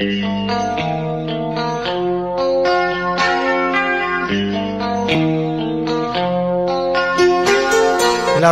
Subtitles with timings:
[0.00, 0.06] La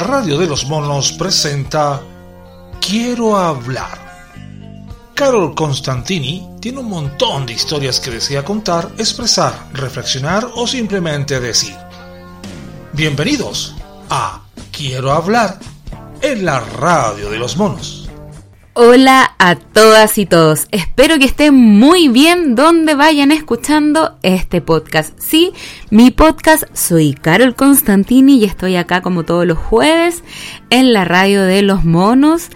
[0.00, 2.02] radio de los monos presenta
[2.86, 4.36] Quiero hablar.
[5.14, 11.74] Carol Constantini tiene un montón de historias que desea contar, expresar, reflexionar o simplemente decir.
[12.92, 13.74] Bienvenidos
[14.10, 15.58] a Quiero hablar
[16.20, 17.97] en la radio de los monos.
[18.80, 20.68] Hola a todas y todos.
[20.70, 25.18] Espero que estén muy bien donde vayan escuchando este podcast.
[25.18, 25.52] Sí,
[25.90, 30.22] mi podcast, soy Carol Constantini y estoy acá como todos los jueves
[30.70, 32.50] en la radio de los monos.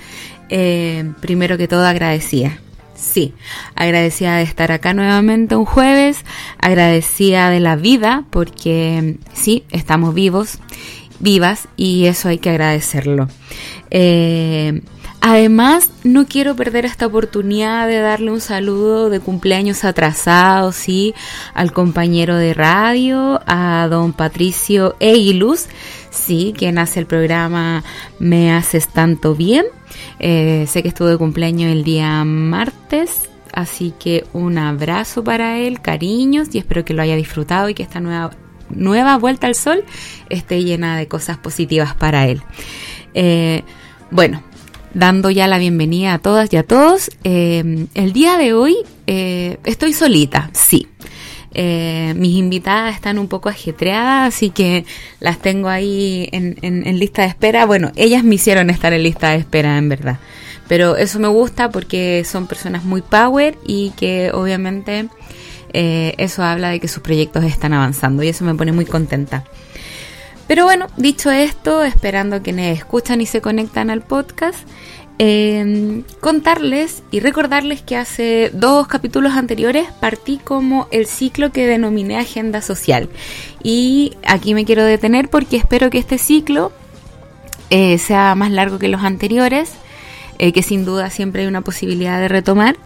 [0.48, 2.61] Eh, primero que todo agradecida.
[2.95, 3.34] Sí,
[3.75, 6.25] agradecida de estar acá nuevamente un jueves,
[6.61, 10.61] agradecida de la vida porque sí, estamos vivos,
[11.19, 13.28] vivas y eso hay que agradecerlo.
[13.91, 14.83] Eh,
[15.25, 21.15] Además, no quiero perder esta oportunidad de darle un saludo de cumpleaños atrasado, sí,
[21.55, 25.69] al compañero de radio, a don Patricio Eiluz,
[26.11, 27.84] sí, quien hace el programa
[28.19, 29.64] Me Haces Tanto Bien.
[30.19, 35.81] Eh, sé que estuvo de cumpleaños el día martes, así que un abrazo para él,
[35.81, 38.33] cariños, y espero que lo haya disfrutado y que esta nueva,
[38.70, 39.84] nueva vuelta al sol
[40.29, 42.42] esté llena de cosas positivas para él.
[43.14, 43.62] Eh,
[44.11, 44.42] bueno,
[44.95, 47.11] dando ya la bienvenida a todas y a todos.
[47.25, 48.77] Eh, el día de hoy
[49.07, 50.89] eh, estoy solita, sí.
[51.55, 54.87] Eh, mis invitadas están un poco ajetreadas, así que
[55.20, 57.67] las tengo ahí en, en, lista de espera.
[57.67, 60.19] Bueno, ellas me hicieron estar en lista de espera, en verdad.
[60.67, 65.09] Pero eso me gusta porque son personas muy power y que obviamente
[65.75, 69.45] eso habla de que sus proyectos están avanzando y eso me pone muy contenta.
[70.47, 74.59] Pero bueno, dicho esto, esperando que me escuchan y se conectan al podcast,
[75.19, 82.19] eh, contarles y recordarles que hace dos capítulos anteriores partí como el ciclo que denominé
[82.19, 83.09] Agenda Social.
[83.63, 86.73] Y aquí me quiero detener porque espero que este ciclo
[87.70, 89.70] eh, sea más largo que los anteriores,
[90.39, 92.77] eh, que sin duda siempre hay una posibilidad de retomar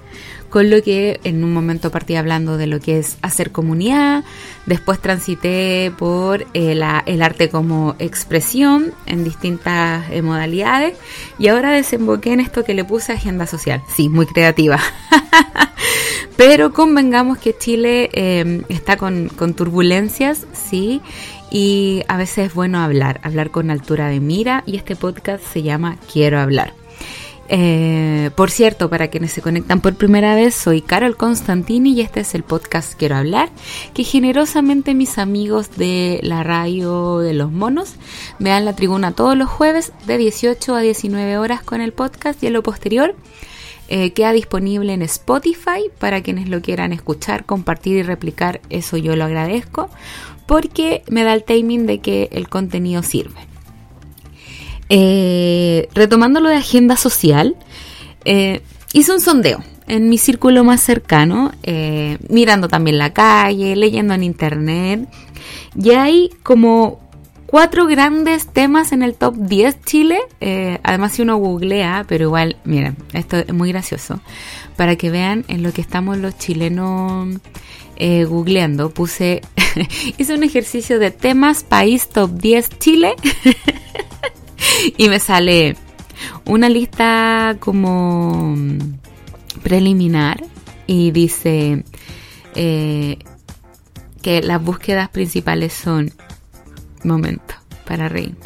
[0.51, 4.25] con lo que en un momento partí hablando de lo que es hacer comunidad,
[4.67, 10.95] después transité por el, eh, el arte como expresión en distintas eh, modalidades
[11.39, 13.83] y ahora desemboqué en esto que le puse agenda social.
[13.95, 14.81] Sí, muy creativa.
[16.37, 21.01] Pero convengamos que Chile em, está con, con turbulencias, sí,
[21.51, 25.63] y a veces es bueno hablar, hablar con altura de mira y este podcast se
[25.63, 26.75] llama Quiero hablar.
[27.49, 32.21] Eh, por cierto, para quienes se conectan por primera vez, soy Carol Constantini y este
[32.21, 33.51] es el podcast Quiero hablar,
[33.95, 37.95] que generosamente mis amigos de la radio de los monos
[38.39, 42.43] me dan la tribuna todos los jueves de 18 a 19 horas con el podcast
[42.43, 43.15] y en lo posterior
[43.89, 49.15] eh, queda disponible en Spotify para quienes lo quieran escuchar, compartir y replicar, eso yo
[49.15, 49.89] lo agradezco,
[50.47, 53.46] porque me da el timing de que el contenido sirve.
[54.88, 57.56] Eh, retomando lo de agenda social,
[58.24, 64.14] eh, hice un sondeo en mi círculo más cercano, eh, mirando también la calle, leyendo
[64.14, 65.08] en internet,
[65.76, 67.00] y hay como
[67.47, 70.19] cuatro grandes temas en el top 10 Chile.
[70.82, 74.20] además, si uno googlea, pero igual, miren, esto es muy gracioso,
[74.76, 77.38] para que vean en lo que estamos los chilenos
[77.98, 78.91] googleando.
[78.91, 79.42] Puse,
[80.18, 83.14] hice un ejercicio de temas país top 10 Chile.
[84.97, 85.77] y me sale
[86.44, 88.56] una lista como
[89.62, 90.43] preliminar
[90.87, 91.84] y dice
[92.55, 93.19] eh,
[94.22, 96.12] que las búsquedas principales son,
[97.05, 98.37] momento, para reírme,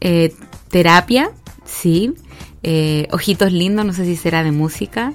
[0.00, 0.34] eh,
[0.68, 1.30] terapia,
[1.64, 2.14] sí,
[2.62, 5.12] eh, ojitos lindos, no sé si será de música,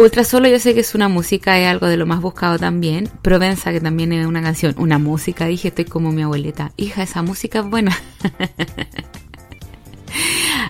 [0.00, 3.10] Ultra Solo yo sé que es una música, es algo de lo más buscado también.
[3.20, 5.46] Provenza, que también es una canción, una música.
[5.46, 6.70] Dije, estoy como mi abuelita.
[6.76, 7.98] Hija, esa música es buena.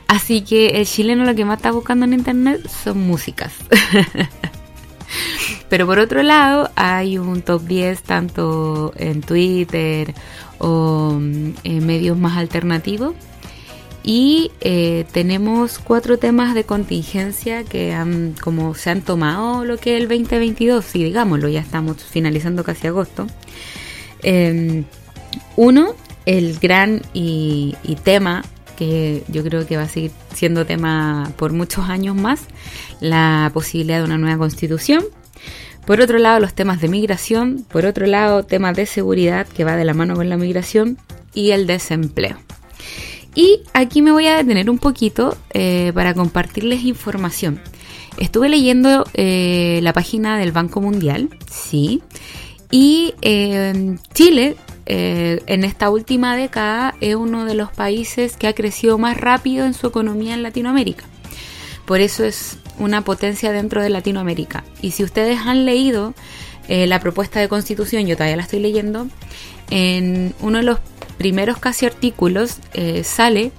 [0.09, 3.53] Así que el chileno lo que más está buscando en internet son músicas.
[5.69, 10.14] Pero por otro lado, hay un top 10 tanto en Twitter
[10.56, 13.14] o mm, en medios más alternativos
[14.10, 19.96] y eh, tenemos cuatro temas de contingencia que han, como se han tomado lo que
[19.96, 23.26] es el 2022, y digámoslo, ya estamos finalizando casi agosto.
[24.22, 24.87] Em,
[25.56, 25.94] uno,
[26.25, 28.46] el gran y, tema
[28.78, 32.40] que yo creo que va a seguir siendo tema por muchos años más,
[33.00, 35.05] la posibilidad de una nueva constitución.
[35.84, 37.66] Por otro lado, los temas de migración.
[37.70, 40.96] Por otro lado, temas de seguridad que va de la mano con la migración
[41.34, 42.38] y el desempleo.
[43.38, 47.61] Y aquí me voy a detener un poquito eh, para compartirles información.
[48.17, 52.02] Estuve leyendo eh, la página del Banco Mundial, sí,
[52.73, 54.56] y eh, Chile
[54.87, 59.75] en esta última década es uno de los países que ha crecido más rápido en
[59.75, 61.05] su economía en Latinoamérica.
[61.87, 64.64] Por eso es una potencia dentro de Latinoamérica.
[64.82, 66.14] Y si ustedes han leído
[66.69, 69.06] la propuesta de constitución, yo todavía la estoy leyendo,
[69.70, 70.79] en uno de los
[71.19, 73.53] primeros casi artículos eh, sale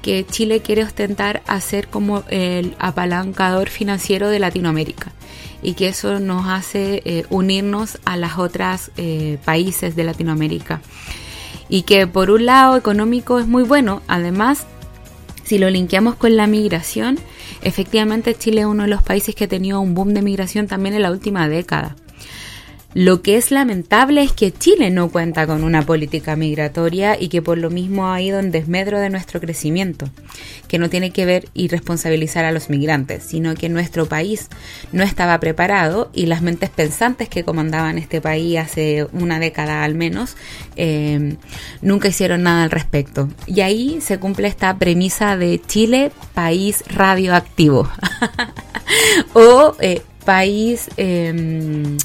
[0.00, 5.12] que Chile quiere ostentar a ser como el apalancador financiero de Latinoamérica
[5.62, 10.80] y que eso nos hace eh, unirnos a las otras eh, países de Latinoamérica.
[11.68, 14.66] Y que por un lado económico es muy bueno además
[15.44, 17.18] si lo linkeamos con la migración
[17.62, 20.94] efectivamente Chile es uno de los países que ha tenido un boom de migración también
[20.94, 21.96] en la última década
[22.92, 27.40] lo que es lamentable es que Chile no cuenta con una política migratoria y que
[27.40, 30.08] por lo mismo ha ido en desmedro de nuestro crecimiento,
[30.66, 34.48] que no tiene que ver y responsabilizar a los migrantes, sino que nuestro país
[34.90, 39.94] no estaba preparado y las mentes pensantes que comandaban este país hace una década al
[39.94, 40.36] menos
[40.74, 41.36] eh,
[41.82, 43.28] nunca hicieron nada al respecto.
[43.46, 47.88] Y ahí se cumple esta premisa de Chile, país radioactivo
[49.34, 50.88] o eh, país...
[50.96, 51.96] Eh,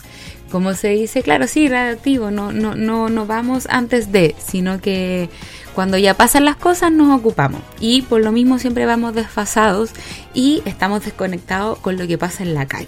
[0.55, 5.29] como se dice, claro, sí, radioactivo, no, no, no, no vamos antes de, sino que
[5.73, 7.59] cuando ya pasan las cosas nos ocupamos.
[7.81, 9.89] Y por lo mismo siempre vamos desfasados
[10.33, 12.87] y estamos desconectados con lo que pasa en la calle.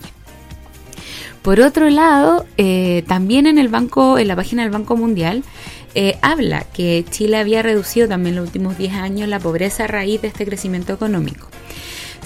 [1.41, 5.43] Por otro lado, eh, también en el banco, en la página del Banco Mundial,
[5.93, 9.87] eh, habla que Chile había reducido también en los últimos 10 años la pobreza a
[9.87, 11.49] raíz de este crecimiento económico.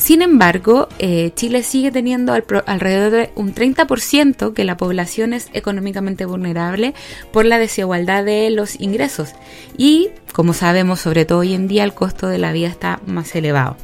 [0.02, 6.26] Sin embargo, eh, Chile sigue teniendo alrededor de un 30% que la población es económicamente
[6.26, 6.96] vulnerable
[7.32, 9.34] por la desigualdad de los ingresos
[9.78, 13.36] y, como sabemos, sobre todo hoy en día el costo de la vida está más
[13.36, 13.78] elevado.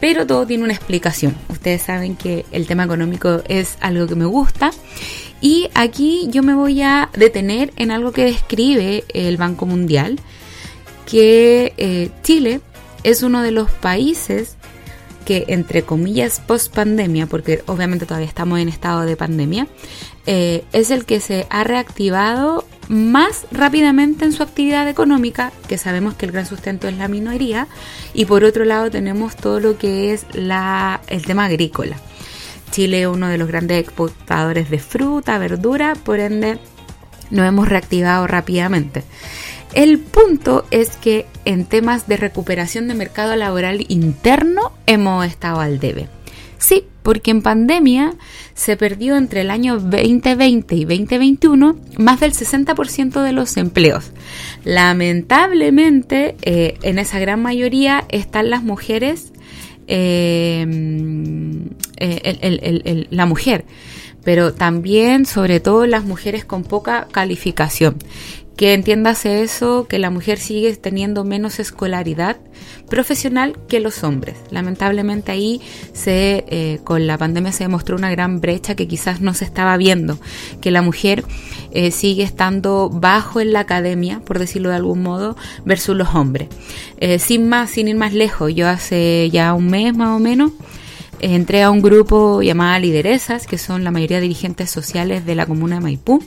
[0.00, 1.36] Pero todo tiene una explicación.
[1.48, 4.72] Ustedes saben que el tema económico es algo que me gusta
[5.40, 10.18] y aquí yo me voy a detener en algo que describe el Banco Mundial,
[11.06, 12.60] que eh, Chile
[13.04, 14.57] es uno de los países
[15.28, 19.66] que, entre comillas, post pandemia, porque obviamente todavía estamos en estado de pandemia,
[20.24, 26.14] eh, es el que se ha reactivado más rápidamente en su actividad económica, que sabemos
[26.14, 27.68] que el gran sustento es la minoría,
[28.14, 31.98] y por otro lado tenemos todo lo que es la, el tema agrícola.
[32.70, 36.58] Chile es uno de los grandes exportadores de fruta, verdura, por ende
[37.30, 39.04] nos hemos reactivado rápidamente.
[39.74, 45.78] El punto es que en temas de recuperación de mercado laboral interno hemos estado al
[45.78, 46.08] debe.
[46.58, 48.14] Sí, porque en pandemia
[48.54, 54.10] se perdió entre el año 2020 y 2021 más del 60% de los empleos.
[54.64, 59.32] Lamentablemente, eh, en esa gran mayoría están las mujeres,
[59.86, 60.66] eh,
[61.98, 63.64] eh, la mujer,
[64.24, 67.96] pero también, sobre todo, las mujeres con poca calificación
[68.58, 72.38] que entiéndase eso, que la mujer sigue teniendo menos escolaridad
[72.90, 74.34] profesional que los hombres.
[74.50, 75.60] Lamentablemente ahí
[75.92, 79.76] se, eh, con la pandemia se demostró una gran brecha que quizás no se estaba
[79.76, 80.18] viendo,
[80.60, 81.22] que la mujer
[81.70, 86.48] eh, sigue estando bajo en la academia, por decirlo de algún modo, versus los hombres.
[86.98, 90.50] Eh, sin más, sin ir más lejos, yo hace ya un mes más o menos,
[91.20, 95.46] entré a un grupo llamado Lideresas, que son la mayoría de dirigentes sociales de la
[95.46, 96.24] comuna de Maipú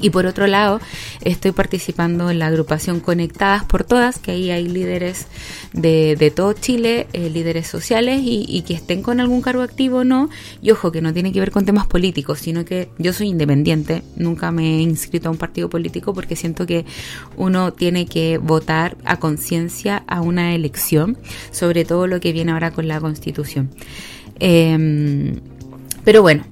[0.00, 0.80] y por otro lado,
[1.22, 5.26] estoy participando en la agrupación Conectadas por Todas, que ahí hay líderes
[5.72, 10.30] de, todo Chile, eh, líderes sociales y, que estén con algún cargo activo o no.
[10.62, 14.02] Y ojo, que no tiene que ver con temas políticos, sino que yo soy independiente,
[14.16, 16.84] nunca me he inscrito a un partido político porque siento que
[17.36, 21.18] uno tiene que votar a conciencia a una elección,
[21.50, 23.70] sobre todo lo que viene ahora con la constitución.
[24.38, 25.40] Em,
[26.04, 26.44] pero bueno,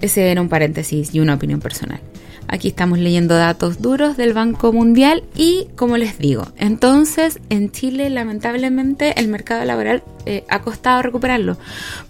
[0.00, 2.00] ese era un paréntesis y una opinión personal.
[2.48, 8.08] Aquí estamos leyendo datos duros del Banco Mundial y como les digo, entonces en Chile
[8.10, 11.56] lamentablemente el mercado laboral eh, ha costado recuperarlo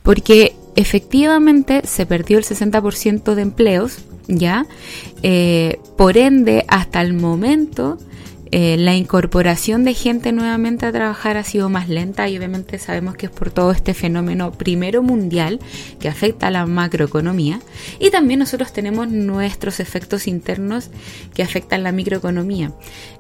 [0.02, 4.66] porque efectivamente se perdió el 60% de empleos, ¿ya?
[5.22, 7.98] Eh, por ende, hasta el momento
[8.58, 13.14] eh, la incorporación de gente nuevamente a trabajar ha sido más lenta y obviamente sabemos
[13.14, 15.60] que es por todo este fenómeno primero mundial
[16.00, 17.60] que afecta a la macroeconomía
[18.00, 20.88] y también nosotros tenemos nuestros efectos internos
[21.34, 22.72] que afectan la microeconomía.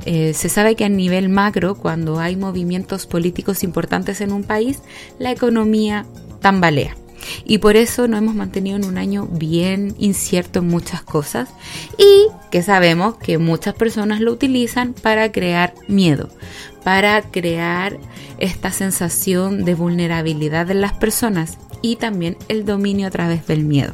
[0.06, 4.80] Eh, se sabe que a nivel macro, cuando hay movimientos políticos importantes en un país,
[5.18, 6.06] la economía
[6.40, 6.96] tambalea
[7.44, 11.48] y por eso nos hemos mantenido en un año bien incierto en muchas cosas
[11.98, 16.28] y que sabemos que muchas personas lo utilizan para crear miedo.
[16.84, 17.98] para crear
[18.38, 23.92] esta sensación de vulnerabilidad de las personas y también el dominio a través del miedo.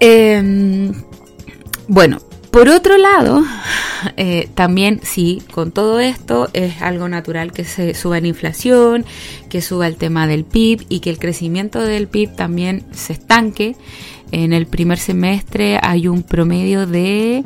[0.00, 0.92] Em,
[1.86, 2.18] bueno,
[2.50, 3.44] por otro lado,
[4.16, 9.04] eh, también sí, con todo esto es algo natural que se suba la inflación,
[9.48, 13.76] que suba el tema del PIB y que el crecimiento del PIB también se estanque.
[14.32, 17.44] En el primer semestre hay un promedio de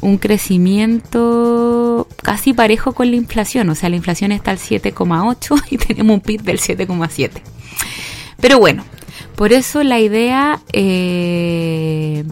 [0.00, 5.78] un crecimiento casi parejo con la inflación, o sea, la inflación está al 7,8 y
[5.78, 7.30] tenemos un PIB del 7,7.
[8.40, 8.84] Pero bueno,
[9.36, 10.60] por eso la idea...
[10.72, 12.24] Eh,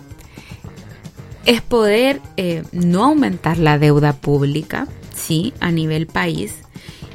[1.47, 6.57] es poder eh, no aumentar la deuda pública, sí, a nivel país,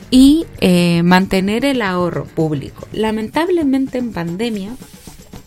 [0.10, 2.88] y eh, mantener el ahorro público.
[2.94, 4.76] Lamentablemente en pandemia,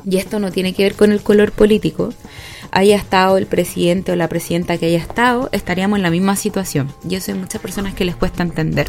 [0.07, 2.13] y esto no tiene que ver con el color político,
[2.71, 6.93] haya estado el presidente o la presidenta que haya estado, estaríamos en la misma situación.
[7.09, 8.89] Y eso hay muchas personas que les cuesta entender.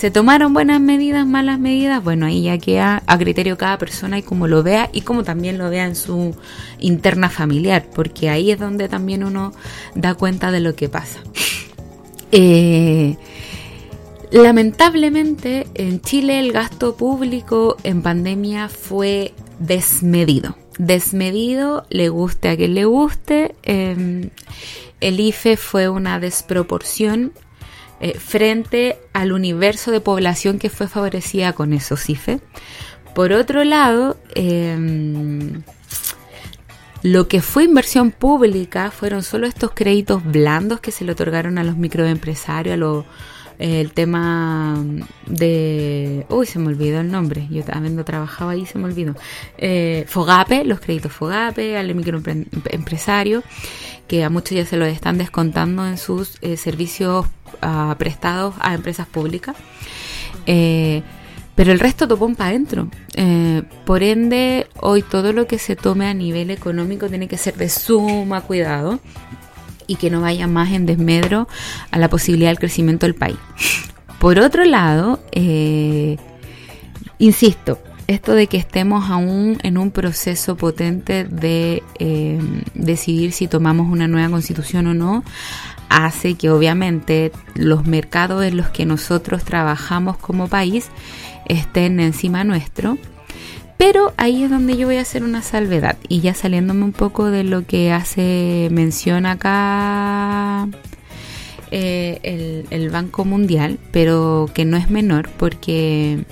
[0.00, 2.02] ¿Se tomaron buenas medidas, malas medidas?
[2.02, 5.58] Bueno, ahí ya queda a criterio cada persona y como lo vea y como también
[5.58, 6.34] lo vea en su
[6.78, 9.52] interna familiar, porque ahí es donde también uno
[9.94, 11.20] da cuenta de lo que pasa.
[12.32, 13.16] Eh,
[14.30, 20.56] lamentablemente en Chile el gasto público en pandemia fue desmedido.
[20.78, 23.56] Desmedido, le guste a quien le guste.
[23.64, 24.30] Em,
[25.00, 27.32] el IFE fue una desproporción
[28.00, 32.40] eh, frente al universo de población que fue favorecida con esos IFE.
[33.14, 35.62] Por otro lado, em,
[37.02, 41.64] lo que fue inversión pública fueron solo estos créditos blandos que se le otorgaron a
[41.64, 43.04] los microempresarios, a los
[43.60, 44.82] el tema
[45.26, 46.24] de...
[46.30, 47.46] Uy, se me olvidó el nombre.
[47.50, 49.14] Yo habiendo trabajado ahí se me olvidó.
[49.58, 53.42] Eh, Fogape, los créditos Fogape, al microempresario,
[54.10, 57.26] que a muchos ya se lo están descontando en sus eh, servicios
[57.62, 59.54] ah, prestados a empresas públicas.
[60.46, 61.02] Eh,
[61.54, 62.88] pero el resto topón para adentro.
[63.84, 67.68] por ende, hoy todo lo que se tome a nivel económico tiene que ser de
[67.68, 68.98] suma cuidado
[69.86, 71.46] y que no vaya más en desmedro
[71.92, 73.38] a la posibilidad del crecimiento del país.
[74.18, 76.16] Por otro lado, eh,
[77.18, 77.78] insisto,
[78.10, 82.40] esto de que estemos aún en un proceso potente de eh,
[82.74, 85.22] decidir si tomamos una nueva constitución o no,
[85.88, 90.88] hace que obviamente los mercados en los que nosotros trabajamos como país
[91.46, 92.98] estén encima nuestro.
[93.76, 95.96] Pero ahí es donde yo voy a hacer una salvedad.
[96.08, 100.68] Y ya saliéndome un poco de lo que hace mención acá
[101.70, 106.24] eh, el, Banco Mundial, pero que no es menor porque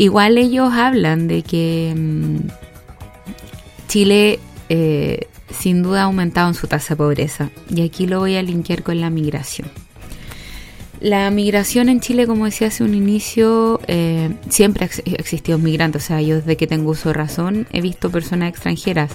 [0.00, 2.36] igual ellos hablan de que mm,
[3.86, 4.40] Chile
[4.70, 8.42] eh, sin duda ha aumentado en su tasa de pobreza y aquí lo voy a
[8.42, 9.68] linkear con la migración.
[11.00, 16.04] La migración en Chile, como decía hace un inicio, eh, siempre ha existido migrantes.
[16.04, 19.10] O sea, yo desde que tengo uso razón he visto personas extranjeras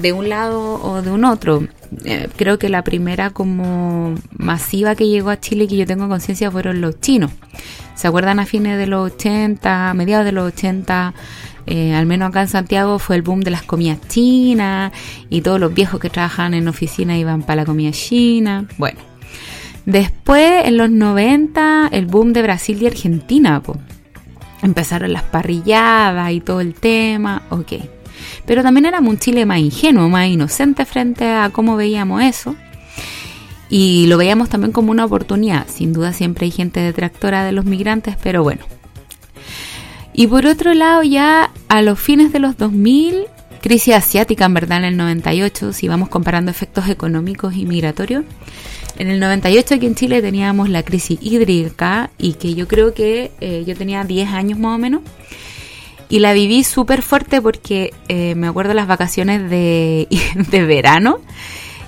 [0.00, 1.66] de un lado o de un otro.
[2.04, 6.50] Eh, creo que la primera como masiva que llegó a Chile que yo tengo conciencia
[6.50, 7.30] fueron los chinos.
[7.94, 11.14] ¿Se acuerdan a fines de los 80, mediados de los 80?
[11.66, 14.92] Eh, al menos acá en Santiago fue el boom de las comidas chinas
[15.30, 18.66] y todos los viejos que trabajaban en oficina iban para la comida china.
[18.78, 19.16] Bueno
[19.86, 23.62] Después, en los 90, el boom de Brasil y Argentina.
[24.60, 27.72] Empezaron las parrilladas y todo el tema, ok.
[28.46, 32.56] Pero también éramos un Chile más ingenuo, más inocente frente a cómo veíamos eso.
[33.68, 35.66] Y lo veíamos también como una oportunidad.
[35.68, 38.64] Sin duda siempre hay gente detractora de los migrantes, pero bueno.
[40.12, 43.24] Y por otro lado, ya a los fines de los 2000,
[43.60, 48.24] crisis asiática en verdad en el 98, si vamos comparando efectos económicos y migratorios,
[48.98, 53.30] en el 98 aquí en Chile teníamos la crisis hídrica y que yo creo que
[53.40, 55.02] eh, yo tenía 10 años más o menos.
[56.08, 60.06] Y la viví súper fuerte porque eh, me acuerdo las vacaciones de,
[60.50, 61.18] de, verano.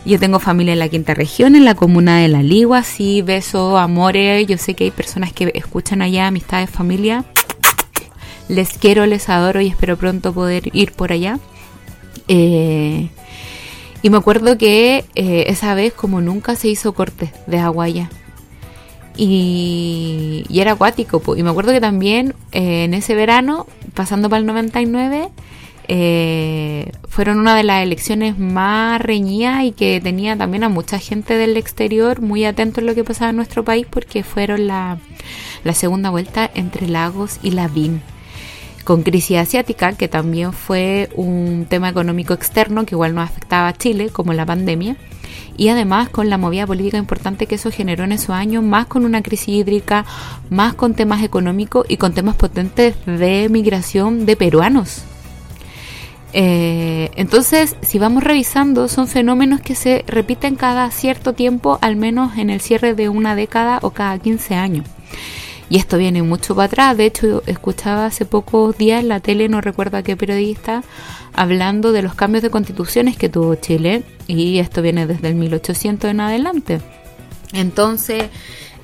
[0.04, 3.78] Yo tengo familia en la quinta región, en la comuna de La Ligua, sí, besos,
[3.78, 4.46] amores.
[4.46, 7.24] Yo sé que hay personas que escuchan allá, amistades, familia.
[8.48, 11.38] Les quiero, les adoro y espero pronto poder ir por allá.
[12.26, 13.08] Eh,
[14.02, 18.10] y me acuerdo que eh, esa vez como nunca se hizo corte de aguaya.
[19.16, 21.36] Y, y era acuático.
[21.36, 25.30] Y me acuerdo que también en ese verano, pasando para el 99,
[25.90, 31.34] eh, fueron una de las elecciones más reñidas y que tenía también a mucha gente
[31.34, 34.98] del exterior muy atento en lo que pasaba en nuestro país porque fueron la,
[35.64, 38.02] la segunda vuelta entre Lagos y Lavín
[38.88, 43.76] con crisis asiática, que también fue un tema económico externo que igual no afectaba a
[43.76, 44.96] Chile, como la pandemia.
[45.56, 49.04] Y además con la movida política importante que eso generó en esos años, más con
[49.04, 50.04] una crisis hídrica,
[50.50, 55.02] más con temas económicos y con temas potentes de migración de peruanos.
[56.32, 62.36] Eh, entonces, si vamos revisando, son fenómenos que se repiten cada cierto tiempo, al menos
[62.36, 64.86] en el cierre de una década o cada 15 años.
[65.70, 66.96] Y esto viene mucho para atrás.
[66.96, 70.82] De hecho, escuchaba hace pocos días en la tele, no recuerdo a qué periodista,
[71.34, 74.02] hablando de los cambios de constituciones que tuvo Chile.
[74.26, 76.80] Y esto viene desde el 1800 en adelante.
[77.52, 78.24] Entonces,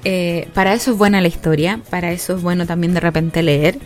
[0.04, 1.80] eh, para eso es buena la historia.
[1.90, 3.78] Para eso es bueno también de repente leer.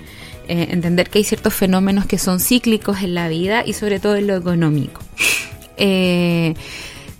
[0.49, 4.17] Eh, entender que hay ciertos fenómenos que son cíclicos en la vida y sobre todo
[4.17, 5.03] en lo económico.
[5.77, 6.55] Eh,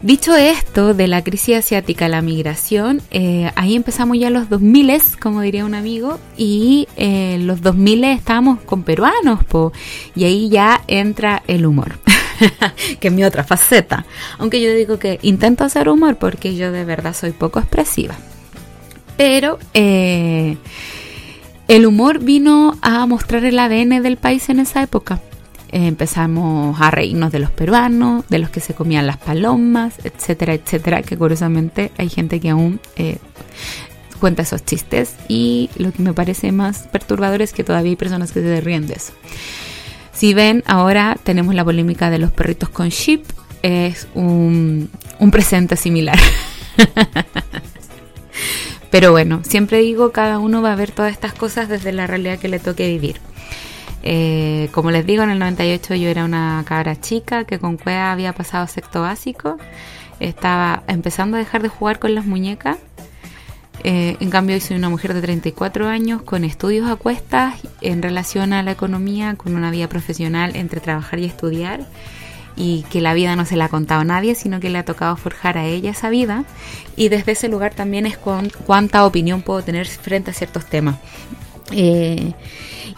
[0.01, 5.41] Dicho esto de la crisis asiática, la migración, eh, ahí empezamos ya los 2000, como
[5.41, 9.73] diría un amigo, y eh, los 2000 estábamos con peruanos, po,
[10.15, 11.99] y ahí ya entra el humor,
[13.01, 14.07] que es mi otra faceta.
[14.39, 18.15] Aunque yo digo que intento hacer humor porque yo de verdad soy poco expresiva.
[19.17, 20.59] Pero eh,
[21.67, 25.21] el humor vino a mostrar el ADN del país en esa época
[25.71, 31.03] empezamos a reírnos de los peruanos, de los que se comían las palomas, etcétera, etcétera,
[31.03, 33.19] que curiosamente hay gente que aún eh,
[34.19, 38.33] cuenta esos chistes y lo que me parece más perturbador es que todavía hay personas
[38.33, 39.13] que se ríen de eso.
[40.13, 43.25] Si ven, ahora tenemos la polémica de los perritos con chip,
[43.63, 46.19] es un, un presente similar.
[48.91, 52.39] Pero bueno, siempre digo, cada uno va a ver todas estas cosas desde la realidad
[52.39, 53.21] que le toque vivir.
[54.03, 58.13] Eh, como les digo, en el 98 yo era una cabra chica que con cueva
[58.13, 59.59] había pasado sexto básico.
[60.21, 62.79] Estaba empezando a dejar de jugar con las muñecas.
[63.85, 68.03] Eh, en cambio, hoy soy una mujer de 34 años con estudios a cuestas en
[68.03, 71.87] relación a la economía, con una vida profesional entre trabajar y estudiar
[72.59, 74.85] y que la vida no se la ha contado a nadie, sino que le ha
[74.85, 76.45] tocado forjar a ella esa vida.
[76.97, 80.97] Y desde ese lugar también es cuánta opinión puedo tener frente a ciertos temas.
[81.73, 82.33] Eh,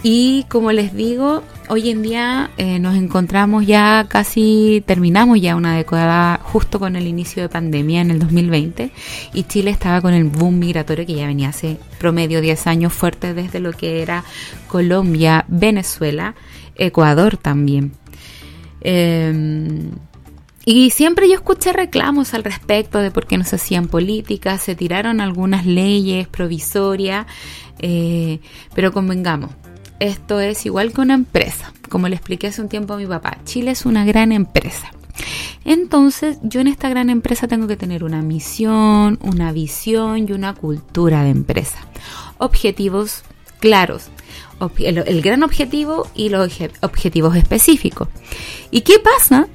[0.02, 5.76] y como les digo, hoy en día eh, nos encontramos ya casi, terminamos ya una
[5.76, 8.90] década justo con el inicio de pandemia en el 2020
[9.34, 13.34] y Chile estaba con el boom migratorio que ya venía hace promedio 10 años fuerte
[13.34, 14.24] desde lo que era
[14.68, 16.34] Colombia, Venezuela,
[16.76, 17.92] Ecuador también.
[18.80, 19.90] Em,
[20.64, 24.74] y siempre yo escuché reclamos al respecto de por qué no se hacían políticas, se
[24.74, 27.26] tiraron algunas leyes provisorias,
[27.78, 28.40] eh,
[28.74, 29.50] pero convengamos,
[30.00, 31.72] esto es igual que una empresa.
[31.88, 34.90] Como le expliqué hace un tiempo a mi papá, Chile es una gran empresa.
[35.64, 40.54] Entonces, yo en esta gran empresa tengo que tener una misión, una visión y una
[40.54, 41.78] cultura de empresa.
[42.38, 43.22] Objetivos
[43.60, 44.08] claros.
[44.78, 48.08] El, gran objetivo y los objetivos específicos.
[48.70, 49.48] ¿Y qué pasa?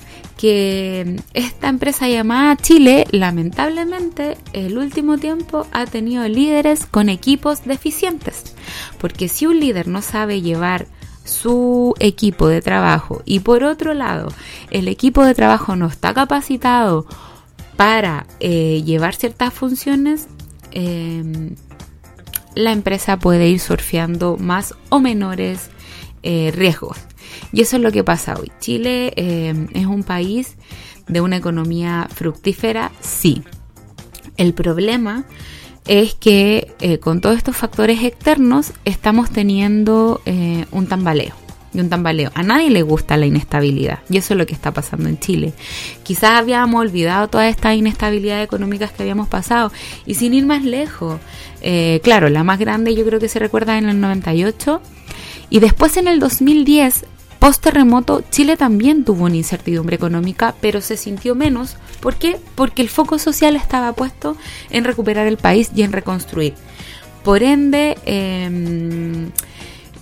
[1.34, 8.56] Esta empresa llamada Chile, lamentablemente, el último tiempo ha tenido líderes con equipos deficientes.
[9.00, 10.88] Porque si un líder no sabe llevar
[11.24, 14.28] su equipo de trabajo y por otro lado
[14.70, 17.08] el equipo de trabajo no está capacitado
[17.76, 20.28] para eh, llevar ciertas funciones,
[20.72, 21.56] em,
[22.54, 25.70] la empresa puede ir surfeando más o menores
[26.24, 26.98] eh, riesgos.
[27.52, 28.52] Y eso es lo que pasa hoy.
[28.60, 30.56] Chile em, es un país
[31.08, 33.44] de una economía fructífera, sí.
[34.38, 35.26] El problema
[35.88, 41.34] es que eh, con todos estos factores externos estamos teniendo eh, un tambaleo.
[41.74, 42.32] Y un tambaleo.
[42.36, 44.00] A nadie le gusta la inestabilidad.
[44.10, 45.54] Y eso es lo que está pasando en Chile.
[46.04, 49.74] Quizás habíamos olvidado todas estas inestabilidades económicas que habíamos pasado.
[50.06, 51.20] Y sin ir más lejos.
[51.62, 54.82] Eh, claro, la más grande yo creo que se recuerda en el 98.
[55.50, 57.06] Y después en el 2010
[57.40, 61.78] Post terremoto, Chile también tuvo una incertidumbre económica, pero se sintió menos.
[62.00, 62.38] ¿Por qué?
[62.56, 64.36] Porque el foco social estaba puesto
[64.70, 66.56] en recuperar el país y en reconstruir.
[67.24, 69.32] Por ende, em,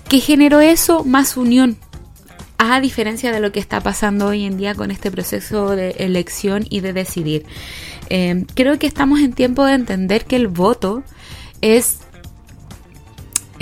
[0.09, 1.03] ¿qué generó eso?
[1.03, 1.77] Más unión.
[2.57, 6.65] A diferencia de lo que está pasando hoy en día con este proceso de elección
[6.69, 7.45] y de decidir.
[8.09, 11.03] Em, creo que estamos en tiempo de entender que el voto
[11.61, 11.99] es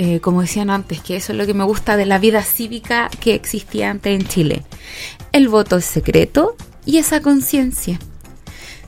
[0.04, 3.08] eh, como decían antes, que eso es lo que me gusta de la vida cívica
[3.20, 4.64] que existía antes en Chile.
[5.30, 8.00] El voto es secreto y esa conciencia.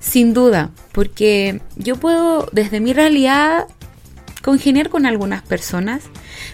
[0.00, 3.68] Sin duda, porque yo puedo desde mi realidad
[4.42, 6.02] congeniar con algunas personas,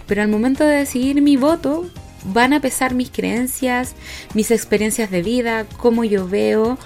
[0.06, 1.88] pero al momento de decidir mi voto
[2.26, 3.94] van a pesar mis creencias,
[4.34, 6.76] mis experiencias de vida, cómo yo veo,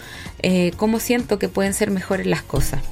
[0.42, 2.82] eh, cómo siento que pueden ser mejores las cosas.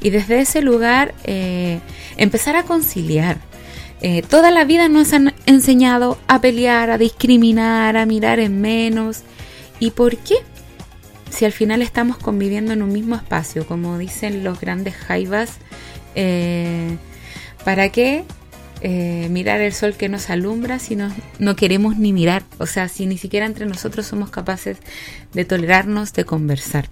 [0.00, 1.80] Y desde ese lugar eh,
[2.16, 3.38] empezar a conciliar,
[4.02, 9.22] eh, toda la vida nos han enseñado a pelear, a discriminar, a mirar en menos.
[9.80, 10.36] ¿Y por qué?
[11.32, 15.56] si al final estamos conviviendo en un mismo espacio, como dicen los grandes jaivas,
[16.14, 16.98] eh,
[17.64, 18.24] ¿para qué
[18.82, 21.10] eh, mirar el sol que nos alumbra si no,
[21.56, 22.42] queremos ni mirar?
[22.58, 24.78] O sea, si ni siquiera entre nosotros somos capaces
[25.32, 26.88] de tolerarnos, de conversar.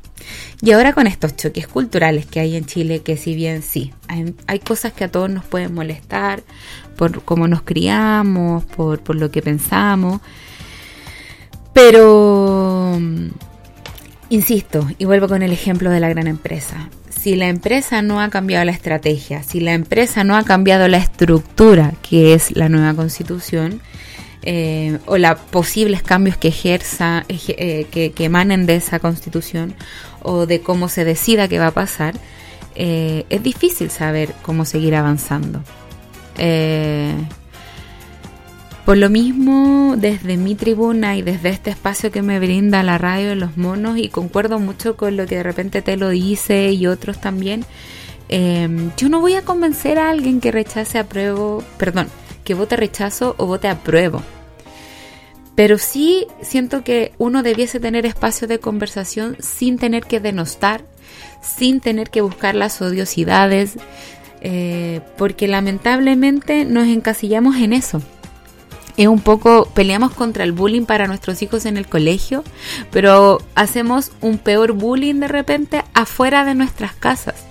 [0.62, 4.35] Y ahora con estos choques culturales que hay en Chile, que si bien sí, hay,
[4.46, 6.42] hay cosas que a todos nos pueden molestar
[6.96, 10.20] por cómo nos criamos, por, por lo que pensamos,
[11.72, 12.98] pero
[14.31, 16.88] Insisto, y vuelvo con el ejemplo de la gran empresa.
[17.20, 20.96] Si la empresa no ha cambiado la estrategia, si la empresa no ha cambiado la
[20.96, 23.83] estructura, que es la nueva constitución,
[24.42, 29.74] eh, o los posibles cambios que ejerza, eh, que, emanen de esa constitución,
[30.22, 32.14] o de cómo se decida qué va a pasar,
[32.74, 35.62] eh, es difícil saber cómo seguir avanzando.
[38.90, 43.29] Por lo mismo, desde mi tribuna y desde este espacio que me brinda la radio
[43.29, 46.88] de los monos, y concuerdo mucho con lo que de repente te lo dice y
[46.88, 47.64] otros también,
[48.29, 52.09] em, yo no voy a convencer a alguien que rechace apruebo, perdón,
[52.42, 54.24] que vote rechazo o vote apruebo.
[55.55, 60.83] Pero sí siento que uno debiese tener espacio de conversación sin tener que denostar,
[61.40, 63.76] sin tener que buscar las odiosidades,
[64.40, 68.03] eh, porque lamentablemente nos encasillamos en eso
[69.02, 72.44] es un poco, peleamos contra el bullying para nuestros hijos en el colegio,
[72.90, 77.46] pero hacemos un peor bullying de repente afuera de nuestras casas.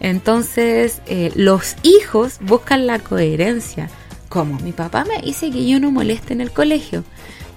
[0.00, 3.88] Entonces, eh, los hijos buscan la coherencia.
[4.28, 7.04] Como mi papá me dice que yo no moleste en el colegio,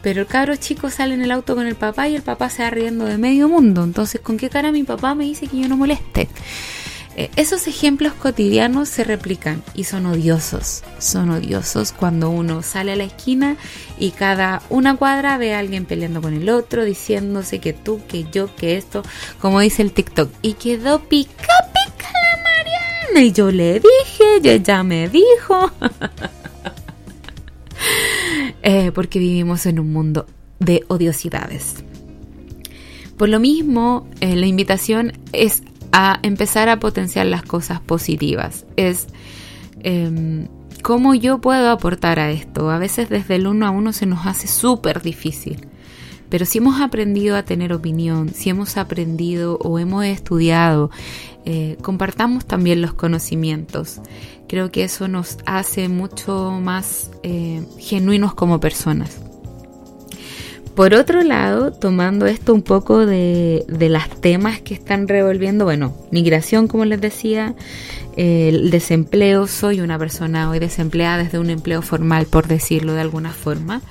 [0.04, 2.62] pero el cabro chico sale en el auto con el papá y el papá se
[2.62, 3.84] va riendo de medio mundo.
[3.84, 6.30] Entonces, ¿con qué cara mi papá me dice que yo no moleste?
[7.18, 10.84] Eh, esos ejemplos cotidianos se replican y son odiosos.
[11.00, 13.56] Son odiosos cuando uno sale a la esquina
[13.98, 18.26] y cada una cuadra ve a alguien peleando con el otro, diciéndose que tú, que
[18.32, 19.02] yo, que esto,
[19.40, 20.30] como dice el TikTok.
[20.42, 21.32] Y quedó pica
[21.74, 23.26] pica la Mariana.
[23.26, 25.72] Y yo le dije, y ella me dijo.
[28.68, 30.26] Eh, porque vivimos en un mundo
[30.60, 31.84] de odiosidades.
[33.16, 35.62] Por lo mismo, eh, la invitación es
[35.98, 38.66] a empezar a potenciar las cosas positivas.
[38.76, 39.08] Es
[39.80, 40.50] em,
[40.84, 42.70] cómo yo puedo aportar a esto.
[42.70, 45.66] A veces desde el uno a uno se nos hace súper difícil.
[46.28, 50.92] Pero si hemos aprendido a tener opinión, si hemos aprendido o hemos estudiado,
[51.46, 54.02] eh, compartamos también los conocimientos.
[54.50, 59.22] Creo que eso nos hace mucho más eh, genuinos como personas.
[60.76, 66.68] Por otro lado, tomando esto un poco de, las temas que están revolviendo, bueno, migración,
[66.68, 67.56] como les decía,
[68.18, 73.32] el desempleo, soy una persona hoy desempleada desde un empleo formal, por decirlo de alguna
[73.32, 73.82] forma.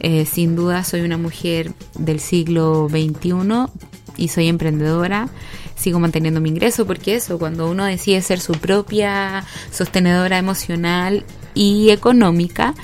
[0.00, 3.66] Eh, sin duda soy una mujer del siglo XXI
[4.16, 5.28] y soy emprendedora.
[5.76, 11.90] Sigo manteniendo mi ingreso porque eso, cuando uno decide ser su propia sostenedora emocional y
[11.90, 12.74] económica,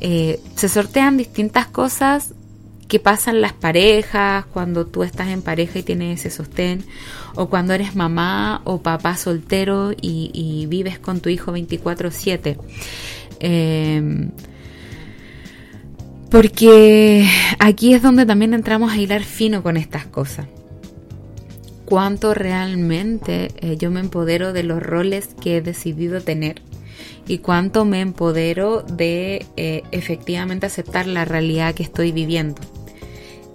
[0.00, 2.34] eh, se sortean distintas cosas
[2.88, 6.84] que pasan las parejas, cuando tú estás en pareja y tienes ese sostén,
[7.34, 12.58] o cuando eres mamá o papá soltero y, vives con tu hijo 24/7.
[13.40, 14.30] Em,
[16.30, 20.46] porque aquí es donde también entramos a hilar fino con estas cosas.
[21.84, 26.62] Cuánto realmente eh, yo me empodero de los roles que he decidido tener
[27.28, 32.60] y cuánto me empodero de eh, efectivamente aceptar la realidad que estoy viviendo.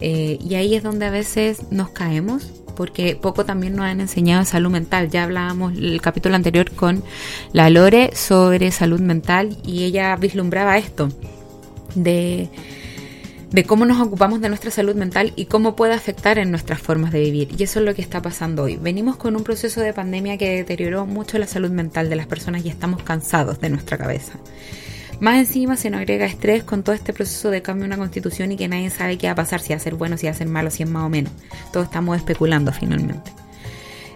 [0.01, 4.43] Eh, y ahí es donde a veces nos caemos, porque poco también nos han enseñado
[4.45, 5.09] salud mental.
[5.09, 7.03] Ya hablábamos el capítulo anterior con
[7.53, 11.09] la Lore sobre salud mental y ella vislumbraba esto
[11.95, 12.49] de,
[13.51, 17.11] de cómo nos ocupamos de nuestra salud mental y cómo puede afectar en nuestras formas
[17.11, 17.49] de vivir.
[17.57, 18.77] Y eso es lo que está pasando hoy.
[18.77, 22.65] Venimos con un proceso de pandemia que deterioró mucho la salud mental de las personas
[22.65, 24.33] y estamos cansados de nuestra cabeza.
[25.21, 28.51] Más encima se nos agrega estrés con todo este proceso de cambio de una constitución
[28.51, 30.31] y que nadie sabe qué va a pasar, si va a ser bueno, si va
[30.31, 31.31] a ser malo, si es más o menos.
[31.71, 33.31] Todos estamos especulando finalmente.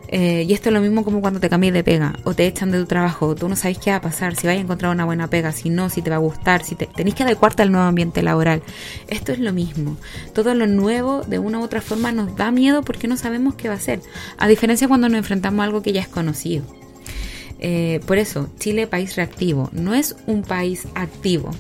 [0.08, 2.72] Eh, y esto es lo mismo como cuando te cambias de pega o te echan
[2.72, 5.06] de tu trabajo, tú no sabes qué va a pasar, si vas a encontrar una
[5.06, 7.72] buena pega, si no, si te va a gustar, si te, tenés que adecuarte al
[7.72, 8.64] nuevo ambiente laboral.
[9.08, 9.98] Esto es lo mismo.
[10.34, 13.70] Todo lo nuevo de una u otra forma nos da miedo porque no sabemos qué
[13.70, 14.02] va a ser.
[14.40, 16.66] A diferencia cuando nos enfrentamos a algo que ya es conocido.
[17.60, 21.52] Eh, por eso, Chile país reactivo, no es un país activo.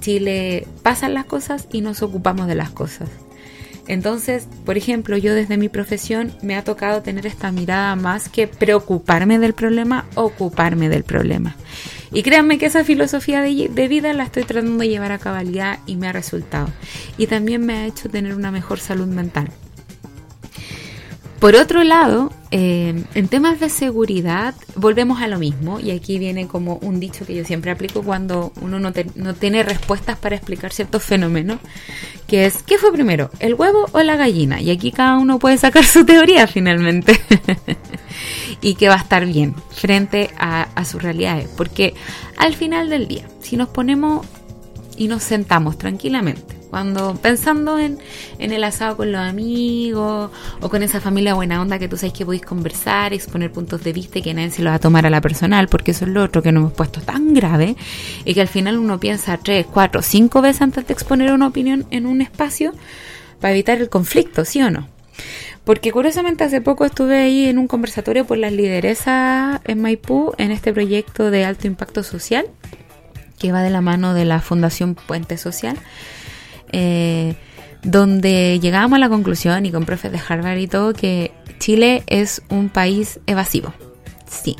[0.00, 3.08] Chile pasan las cosas y nos ocupamos de las cosas.
[3.86, 8.46] Entonces, por ejemplo, yo desde mi profesión me ha tocado tener esta mirada más que
[8.46, 11.54] preocuparme del problema, ocuparme del problema.
[12.12, 15.80] Y créanme que esa filosofía de, de, vida la estoy tratando de llevar a cabalidad
[15.86, 16.68] y me ha resultado.
[17.18, 19.50] Y también me ha hecho tener una mejor salud mental.
[21.44, 26.48] Por otro lado, eh, en temas de seguridad, volvemos a lo mismo, y aquí viene
[26.48, 30.72] como un dicho que yo siempre aplico cuando uno no, no tiene respuestas para explicar
[30.72, 31.58] ciertos fenómenos,
[32.26, 34.62] que es, ¿qué fue primero, el huevo o la gallina?
[34.62, 37.20] Y aquí cada uno puede sacar su teoría finalmente,
[38.62, 41.92] y que va a estar bien frente a sus realidades, porque
[42.38, 44.26] al final del día, si nos ponemos
[44.96, 48.00] y nos sentamos tranquilamente, cuando pensando en,
[48.40, 52.24] el asado con los amigos o con esa familia buena onda que tú sabes que
[52.24, 55.10] podéis conversar, exponer puntos de vista y que nadie se lo va a tomar a
[55.10, 57.76] la personal, porque eso es lo otro que nos hemos puesto tan grave
[58.24, 61.86] y que al final uno piensa tres, cuatro, cinco veces antes de exponer una opinión
[61.92, 62.74] en un espacio
[63.40, 64.88] para evitar el conflicto, ¿sí o no?
[65.62, 70.50] Porque curiosamente hace poco estuve ahí en un conversatorio por las lideresas en Maipú en
[70.50, 72.46] este proyecto de alto impacto social
[73.38, 75.78] que va de la mano de la Fundación Puente Social
[76.76, 77.36] eh,
[77.84, 82.42] donde llegábamos a la conclusión, y con profes de Harvard y todo, que Chile es
[82.48, 83.72] un país evasivo.
[84.28, 84.56] Sí,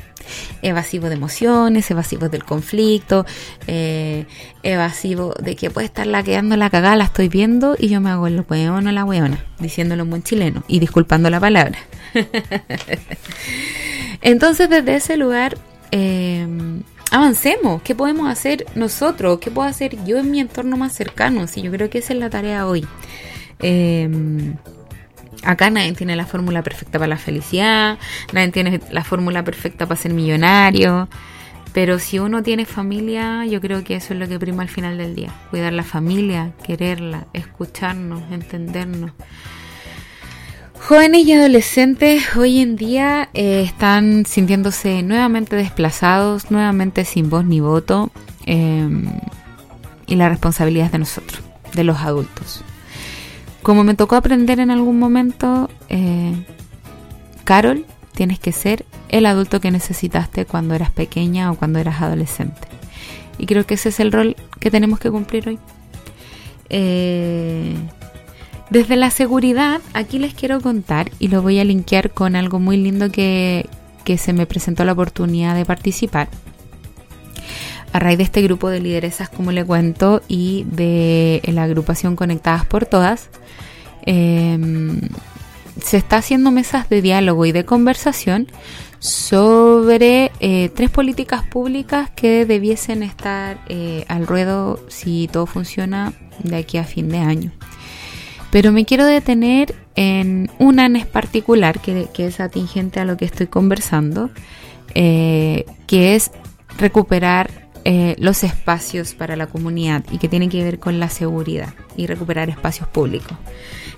[0.62, 3.26] evasivo de emociones, evasivo del conflicto,
[3.66, 4.26] eh,
[4.62, 8.28] evasivo de que puede estar laqueando la cagada, la estoy viendo y yo me hago
[8.28, 11.78] el weón o la weona, diciéndolo en buen chileno y disculpando la palabra.
[14.20, 15.58] Entonces, desde ese lugar,
[15.90, 16.46] eh,
[17.14, 17.80] avancemos.
[17.82, 19.38] ¿Qué podemos hacer nosotros?
[19.38, 21.46] ¿Qué puedo hacer yo en mi entorno más cercano?
[21.46, 22.84] Sí, yo creo que esa es la tarea hoy.
[23.60, 24.56] Em,
[25.44, 27.98] acá nadie tiene la fórmula perfecta para la felicidad,
[28.32, 31.08] nadie tiene la fórmula perfecta para ser millonario.
[31.72, 34.98] Pero si uno tiene familia, yo creo que eso es lo que prima al final
[34.98, 35.32] del día.
[35.50, 39.12] Cuidar la familia, quererla, escucharnos, entendernos.
[40.86, 47.58] Jóvenes y adolescentes hoy en día eh, están sintiéndose nuevamente desplazados, nuevamente sin voz ni
[47.58, 48.10] voto,
[48.44, 49.06] em,
[50.06, 51.40] y la responsabilidad es de nosotros,
[51.72, 52.62] de los adultos.
[53.62, 56.34] Como me tocó aprender en algún momento, eh,
[57.44, 62.68] Carol, tienes que ser el adulto que necesitaste cuando eras pequeña o cuando eras adolescente.
[63.38, 65.58] Y creo que ese es el rol que tenemos que cumplir hoy.
[66.68, 67.74] Eh,
[68.70, 72.76] desde la seguridad, aquí les quiero contar y lo voy a linkear con algo muy
[72.76, 73.68] lindo que,
[74.16, 76.28] se me presentó la oportunidad de participar.
[77.92, 82.66] A raíz de este grupo de lideresas, como le cuento, y de la agrupación Conectadas
[82.66, 83.28] por Todas,
[84.04, 85.00] em,
[85.80, 88.48] se está haciendo mesas de diálogo y de conversación
[88.98, 96.56] sobre eh, tres políticas públicas que debiesen estar eh, al ruedo si todo funciona de
[96.56, 97.52] aquí a fin de año.
[98.54, 103.48] Pero me quiero detener en una en particular que, es atingente a lo que estoy
[103.48, 104.30] conversando,
[104.94, 106.30] eh, que es
[106.78, 107.50] recuperar
[107.84, 112.06] eh, los espacios para la comunidad y que tiene que ver con la seguridad y
[112.06, 113.36] recuperar espacios públicos.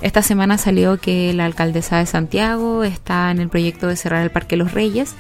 [0.01, 4.31] Esta semana salió que la alcaldesa de Santiago está en el proyecto de cerrar el
[4.31, 5.15] Parque Los Reyes,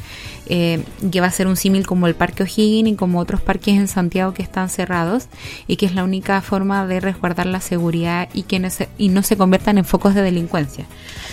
[0.49, 3.75] eh, que va a ser un símil como el Parque O'Higgins y como otros parques
[3.75, 5.27] en Santiago que están cerrados
[5.67, 9.09] y que es la única forma de resguardar la seguridad y que no se, y
[9.09, 10.85] no se conviertan en focos de delincuencia.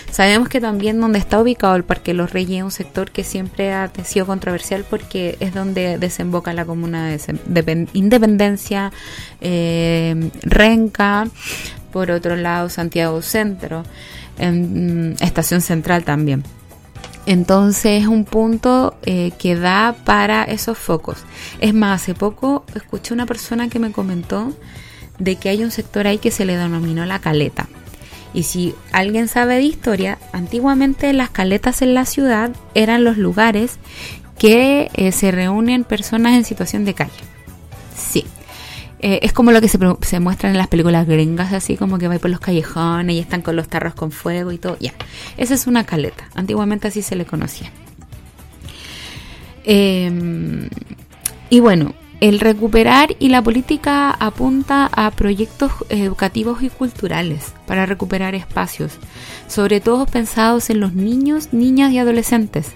[0.09, 3.73] Sabemos que también donde está ubicado el Parque Los Reyes es un sector que siempre
[3.73, 8.91] ha sido controversial porque es donde desemboca la comuna de, Independencia,
[9.41, 11.27] eh, Renca,
[11.93, 13.83] por otro lado Santiago Centro,
[14.37, 16.43] en mm, Estación Central también.
[17.25, 21.19] Entonces es un punto eh, que da para esos focos.
[21.61, 24.53] Es más, hace poco escuché una persona que me comentó
[25.19, 27.69] de que hay un sector ahí que se le denominó la caleta.
[28.33, 33.77] Y si alguien sabe de historia, antiguamente las caletas en la ciudad eran los lugares
[34.39, 37.11] que eh, se reúnen personas en situación de calle.
[37.95, 38.25] Sí,
[39.05, 42.07] eh, es como lo que se, se, muestra en las películas gringas, así como que
[42.07, 44.77] va por los callejones y están con los tarros con fuego y todo.
[44.79, 44.93] Ya,
[45.35, 46.29] esa es una caleta.
[46.35, 47.69] Antiguamente así se le conocía.
[49.65, 50.69] Em,
[51.49, 58.35] y bueno, el recuperar y la política apunta a proyectos educativos y culturales para recuperar
[58.35, 58.93] espacios,
[59.49, 62.71] sobre todo pensados en los niños, niñas y adolescentes,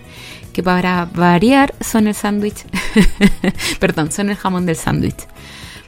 [0.52, 2.66] que para variar son el sándwich,
[3.80, 5.26] perdón, son el jamón del sándwich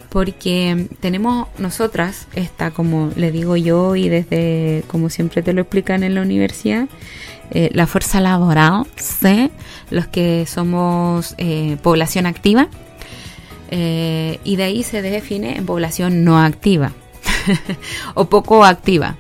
[0.09, 6.03] porque tenemos nosotras, esta como le digo yo y desde como siempre te lo explican
[6.03, 6.87] en la universidad,
[7.51, 8.85] eh, la fuerza laboral,
[9.91, 12.67] los que somos eh, población activa,
[13.71, 16.91] eh, y de ahí se define en población no activa
[18.15, 19.15] o poco activa,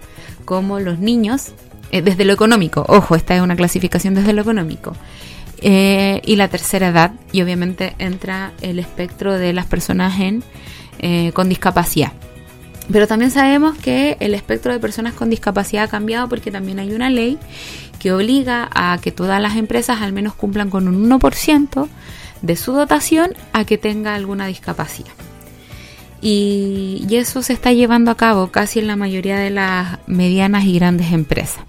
[0.45, 1.53] como los niños,
[1.91, 4.95] desde lo económico, ojo, esta es una clasificación desde lo económico.
[5.61, 10.43] y la tercera edad, y obviamente entra el espectro de las personas en
[10.99, 12.13] eh, con discapacidad.
[12.91, 16.91] Pero también sabemos que el espectro de personas con discapacidad ha cambiado porque también hay
[16.91, 17.37] una ley
[17.99, 21.87] que obliga a que todas las empresas al menos cumplan con un 1%
[22.41, 25.11] de su dotación a que tenga alguna discapacidad.
[26.21, 30.65] Y, y, eso se está llevando a cabo casi en la mayoría de las medianas
[30.65, 31.63] y grandes empresas.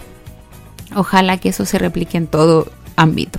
[0.95, 3.39] Ojalá que eso se replique en todo ámbito.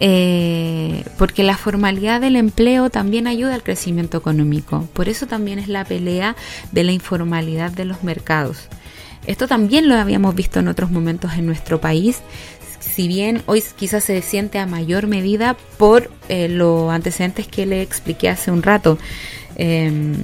[0.00, 4.88] Eh, porque la formalidad del empleo también ayuda al crecimiento económico.
[4.92, 6.36] Por eso también es la pelea
[6.72, 8.68] de la informalidad de los mercados.
[9.26, 12.22] Esto también lo habíamos visto en otros momentos en nuestro país,
[12.96, 17.82] si bien hoy quizás se siente a mayor medida por eh, los antecedentes que le
[17.82, 18.98] expliqué hace un rato.
[19.56, 20.14] Em,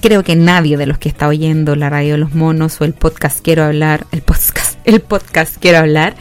[0.00, 2.94] creo que nadie de los que está oyendo la radio de los monos o el
[2.94, 6.14] podcast quiero hablar, el podcast, el podcast quiero hablar,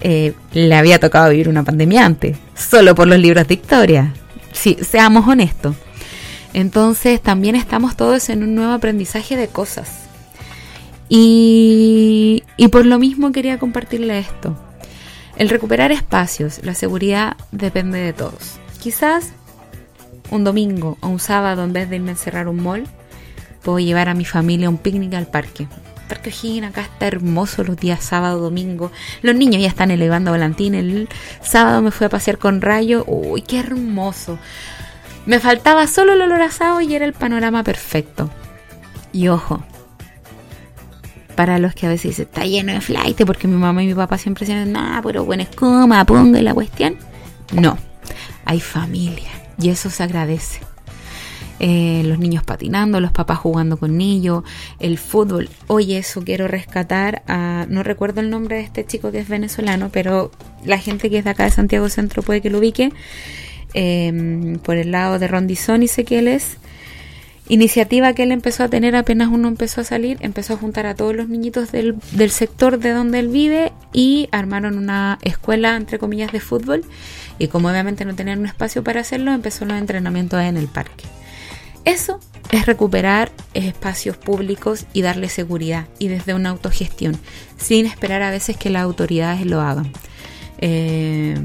[0.00, 4.14] eh, le había tocado vivir una pandemia antes, solo por los libros de historia.
[4.52, 5.76] Sí, seamos honestos.
[6.52, 10.06] Entonces también estamos todos en un nuevo aprendizaje de cosas.
[11.08, 14.56] Y, y por lo mismo quería compartirle esto.
[15.36, 18.58] El recuperar espacios, la seguridad depende de todos.
[18.80, 19.32] Quizás
[20.30, 22.86] un domingo o un sábado en vez de irme a encerrar un mall,
[23.62, 25.68] puedo llevar a mi familia a un picnic al parque
[26.18, 28.90] O'Higgins acá está hermoso los días sábado, domingo.
[29.22, 30.74] Los niños ya están elevando volantín.
[30.74, 31.08] El
[31.42, 33.04] sábado me fui a pasear con Rayo.
[33.06, 34.38] Uy, qué hermoso.
[35.26, 38.30] Me faltaba solo el olor asado y era el panorama perfecto.
[39.12, 39.62] Y ojo,
[41.34, 43.94] para los que a veces dicen, está lleno de flight, porque mi mamá y mi
[43.94, 46.96] papá siempre dicen, nada, pero bueno, es coma, ponga la cuestión.
[47.52, 47.78] No,
[48.44, 50.60] hay familia y eso se agradece.
[51.62, 54.44] Eh, los niños patinando, los papás jugando con ellos,
[54.78, 55.50] el fútbol.
[55.66, 59.90] Oye, eso quiero rescatar a, no recuerdo el nombre de este chico que es venezolano,
[59.92, 60.30] pero
[60.64, 62.92] la gente que es de acá de Santiago Centro puede que lo ubique.
[63.74, 66.56] Em, por el lado de Rondizón y sé que él es.
[67.46, 70.94] Iniciativa que él empezó a tener apenas uno empezó a salir, empezó a juntar a
[70.94, 75.98] todos los niñitos del, del sector de donde él vive y armaron una escuela, entre
[75.98, 76.84] comillas, de fútbol.
[77.38, 81.04] Y como obviamente no tenían un espacio para hacerlo, empezó los entrenamientos en el parque.
[81.84, 87.16] Eso es recuperar espacios públicos y darle seguridad y desde una autogestión,
[87.56, 89.92] sin esperar a veces que las autoridades lo hagan.
[90.58, 91.36] Eh,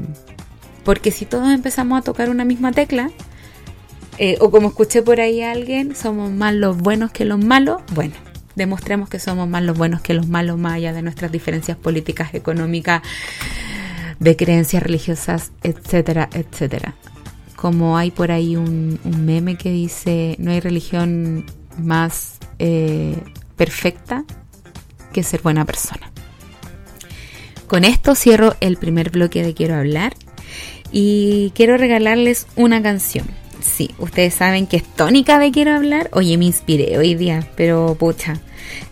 [0.84, 3.10] porque si todos empezamos a tocar una misma tecla,
[4.18, 7.82] eh, o como escuché por ahí a alguien, somos más los buenos que los malos,
[7.94, 8.14] bueno,
[8.54, 12.34] demostremos que somos más los buenos que los malos, más allá de nuestras diferencias políticas,
[12.34, 13.02] económicas,
[14.18, 16.94] de creencias religiosas, etcétera, etcétera
[17.56, 21.46] como hay por ahí un, meme que dice, no hay religión
[21.78, 23.16] más eh,
[23.56, 24.24] perfecta
[25.12, 26.12] que ser buena persona.
[27.66, 30.14] Con esto cierro el primer bloque de Quiero hablar
[30.92, 33.26] y quiero regalarles una canción.
[33.60, 36.08] Sí, ustedes saben que es tónica de Quiero hablar.
[36.12, 38.38] Oye, me inspiré hoy día, pero pucha,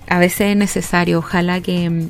[0.08, 1.18] a veces es necesario.
[1.18, 1.88] Ojalá que...
[1.88, 2.08] Mm,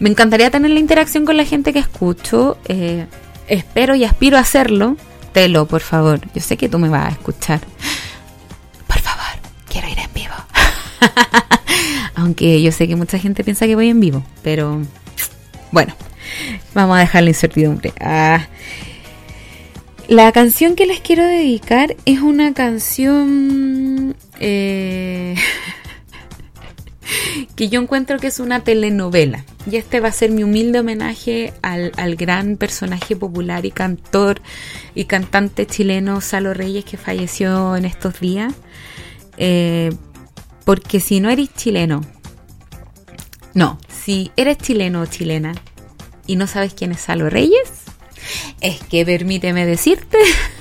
[0.00, 2.56] me encantaría tener la interacción con la gente que escucho.
[2.66, 3.06] Eh,
[3.48, 4.96] espero y aspiro a hacerlo
[5.32, 6.20] Telo, por favor.
[6.34, 7.60] Yo sé que tú me vas a escuchar.
[8.86, 9.24] Por favor,
[9.68, 10.34] quiero ir en vivo.
[12.14, 14.82] Aunque yo sé que mucha gente piensa que voy en vivo, pero
[15.70, 15.94] bueno,
[16.74, 17.92] vamos a dejar la incertidumbre.
[18.00, 18.46] Ah,
[20.08, 25.36] la canción que les quiero dedicar es una canción eh,
[27.56, 29.44] que yo encuentro que es una telenovela.
[29.70, 34.40] Y este va a ser mi humilde homenaje al, gran personaje popular y cantor
[34.94, 38.54] y cantante chileno Salo Reyes que falleció en estos días.
[39.36, 39.90] Eh,
[40.64, 42.02] porque si no eres chileno,
[43.54, 45.54] no, si eres chileno o chilena
[46.26, 47.70] y no sabes quién es Salo Reyes,
[48.60, 50.18] es que permíteme decirte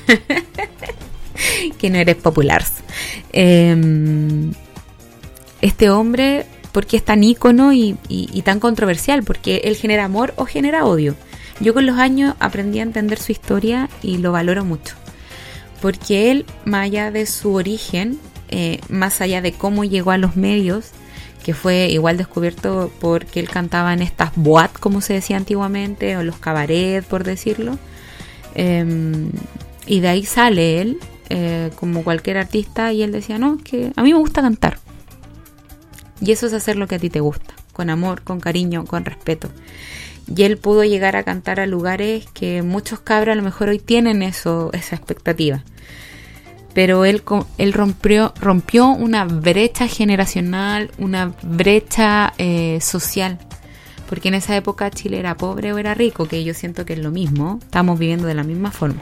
[1.78, 2.66] que no eres popular.
[3.32, 4.54] Em,
[5.62, 7.98] este hombre, ¿por qué es tan ícono y,
[8.44, 9.24] tan controversial?
[9.24, 11.16] Porque él genera amor o genera odio.
[11.60, 14.96] Yo con los años aprendí a entender su historia y lo valoro mucho.
[15.82, 18.20] Porque él, más allá de su origen,
[18.50, 20.92] eh, más allá de cómo llegó a los medios,
[21.44, 26.24] que fue igual descubierto porque él cantaba en estas boat, como se decía antiguamente, o
[26.24, 27.78] los cabaret, por decirlo.
[28.56, 29.32] Em,
[29.86, 30.98] y de ahí sale él,
[31.30, 34.80] eh, como cualquier artista, y él decía, no, que a mí me gusta cantar.
[36.22, 39.06] Y eso es hacer lo que a ti te gusta, con amor, con cariño, con
[39.06, 39.50] respeto.
[40.36, 43.80] Y él pudo llegar a cantar a lugares que muchos cabros a lo mejor hoy
[43.80, 45.64] tienen eso, esa expectativa.
[46.74, 47.24] Pero él,
[47.58, 53.40] él rompió, rompió una brecha generacional, una brecha eh, social.
[54.08, 57.00] Porque en esa época Chile era pobre o era rico, que yo siento que es
[57.00, 57.60] lo mismo.
[57.62, 59.02] Estamos viviendo de la misma forma.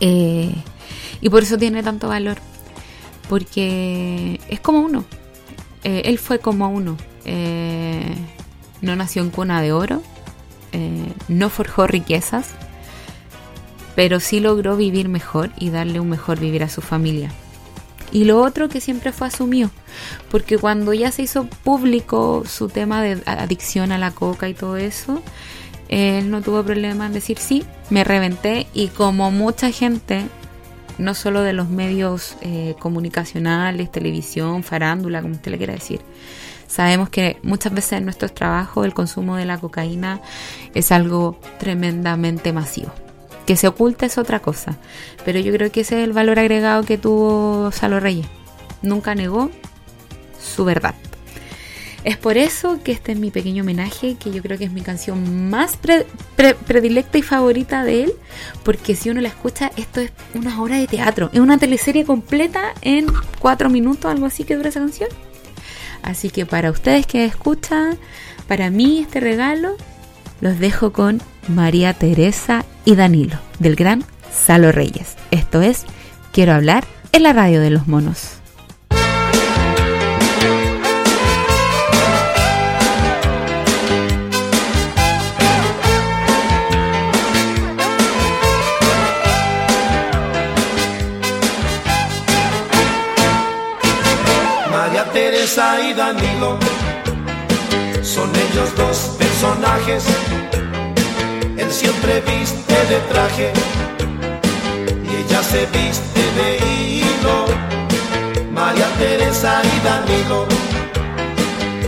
[0.00, 0.54] Eh,
[1.20, 2.38] y por eso tiene tanto valor.
[3.28, 5.04] Porque es como uno.
[5.88, 6.98] Eh, él fue como uno.
[7.24, 8.14] Eh,
[8.82, 10.02] no nació en cuna de oro,
[10.72, 12.50] eh, no forjó riquezas,
[13.96, 17.32] pero sí logró vivir mejor y darle un mejor vivir a su familia.
[18.12, 19.70] Y lo otro que siempre fue asumido,
[20.30, 24.76] porque cuando ya se hizo público su tema de adicción a la coca y todo
[24.76, 25.22] eso,
[25.88, 30.26] él no tuvo problema en decir sí, me reventé y como mucha gente,
[30.98, 36.00] no solo de los medios eh, comunicacionales, televisión, farándula, como usted le quiera decir,
[36.66, 40.20] sabemos que muchas veces en nuestros trabajos el consumo de la cocaína
[40.74, 42.92] es algo tremendamente masivo.
[43.46, 44.76] Que se oculta es otra cosa,
[45.24, 48.26] pero yo creo que ese es el valor agregado que tuvo Salo Reyes.
[48.82, 49.50] Nunca negó
[50.38, 50.94] su verdad.
[52.08, 54.80] Es por eso que este es mi pequeño homenaje, que yo creo que es mi
[54.80, 58.12] canción más predilecta y favorita de él,
[58.62, 62.72] porque si uno la escucha, esto es una obra de teatro, es una teleserie completa
[62.80, 63.08] en
[63.40, 65.10] cuatro minutos, algo así que dura esa canción.
[66.00, 67.98] Así que para ustedes que escuchan,
[68.46, 69.76] para mí este regalo,
[70.40, 74.02] los dejo con María Teresa y Danilo, del gran
[74.32, 75.16] Salo Reyes.
[75.30, 75.84] Esto es
[76.32, 78.37] Quiero hablar en la radio de los monos.
[95.58, 96.56] Teresa y Danilo
[98.00, 100.04] son ellos dos personajes.
[101.56, 103.52] Él siempre viste de traje
[105.04, 107.46] y ella se viste de hilo.
[108.52, 110.46] María Teresa y Danilo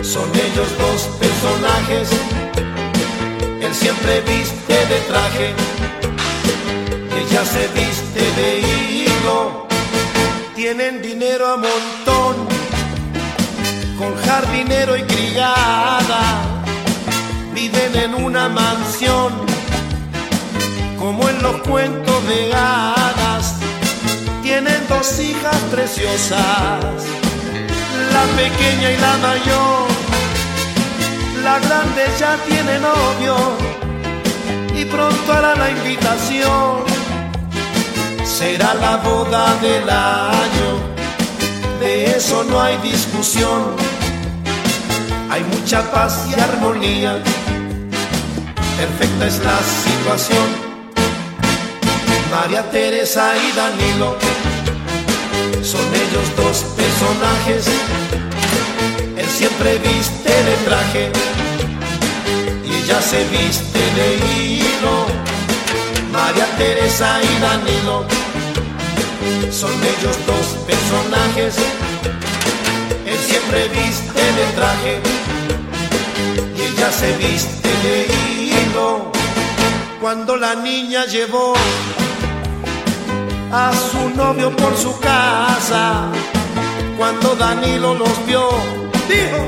[0.02, 2.08] son ellos dos personajes.
[3.60, 5.54] Él siempre viste de traje
[7.08, 9.68] y ella se viste de hilo.
[10.56, 12.49] Tienen dinero a montón
[14.00, 16.22] con jardinero y criada,
[17.52, 19.30] viven en una mansión,
[20.98, 23.56] como en los cuentos de hadas,
[24.42, 27.04] tienen dos hijas preciosas,
[28.14, 29.88] la pequeña y la mayor,
[31.44, 33.36] la grande ya tiene novio
[34.74, 36.84] y pronto hará la invitación,
[38.24, 40.90] será la boda del año
[41.80, 43.89] de eso no hay discusión.
[45.30, 47.22] Hay mucha paz y armonía,
[48.76, 50.48] perfecta es la situación.
[52.32, 54.16] María Teresa y Danilo
[55.62, 57.66] son ellos dos personajes.
[59.16, 61.12] Él siempre viste de traje
[62.64, 65.06] y ella se viste de hilo.
[66.10, 68.04] María Teresa y Danilo
[69.52, 71.54] son ellos dos personajes.
[73.50, 75.00] Siempre viste de traje
[76.56, 78.06] y ella se viste de
[78.44, 79.10] hilo.
[80.00, 81.54] Cuando la niña llevó
[83.50, 86.12] a su novio por su casa,
[86.96, 88.50] cuando Danilo los vio,
[89.08, 89.42] dijo,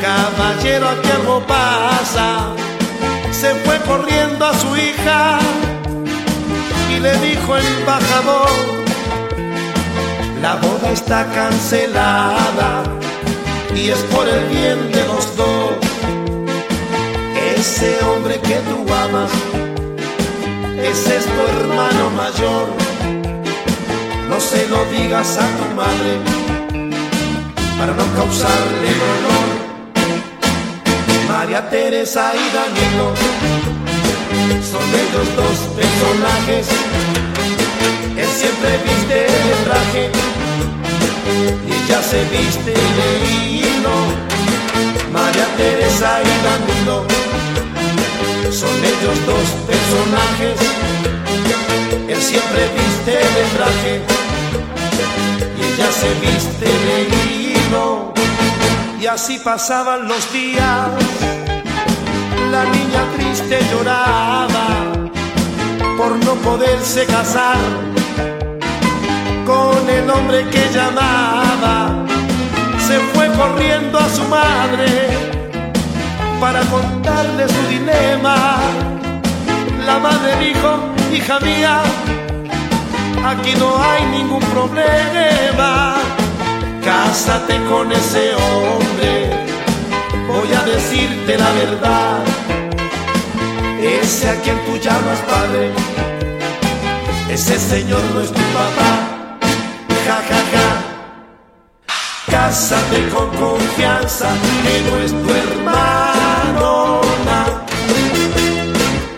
[0.00, 2.54] caballero aquí algo pasa,
[3.32, 5.40] se fue corriendo a su hija
[6.88, 8.81] y le dijo el embajador,
[10.42, 12.82] la boda está cancelada
[13.76, 15.70] y es por el bien de los dos.
[17.56, 19.30] Ese hombre que tú amas,
[20.90, 22.66] ese es tu hermano mayor.
[24.28, 26.12] No se lo digas a tu madre
[27.78, 29.48] para no causarle dolor.
[31.28, 33.06] María Teresa y Danilo
[34.72, 37.31] son ellos dos personajes.
[38.22, 39.14] Él siempre viste
[39.48, 40.10] de traje
[41.66, 43.08] y ella se viste de
[43.50, 43.96] hilo.
[45.12, 47.04] María Teresa y Danilo
[48.52, 50.56] son ellos dos personajes.
[52.08, 53.94] Él siempre viste de traje
[55.58, 56.96] y ella se viste de
[57.34, 58.14] hilo.
[59.00, 60.90] Y así pasaban los días.
[62.52, 64.91] La niña triste lloraba
[65.96, 67.56] por no poderse casar
[69.46, 72.04] con el hombre que llamaba.
[72.78, 75.08] Se fue corriendo a su madre
[76.40, 78.58] para contarle su dilema.
[79.86, 80.70] La madre dijo,
[81.12, 81.82] hija mía,
[83.24, 85.96] aquí no hay ningún problema.
[86.84, 89.30] Cásate con ese hombre,
[90.26, 92.51] voy a decirte la verdad.
[93.82, 95.72] Ese a quien tú llamas padre,
[97.28, 99.12] ese señor no es tu papá
[100.06, 100.68] ja, ja, ja.
[102.30, 104.28] Cásate con confianza,
[104.62, 107.00] que no es tu hermano.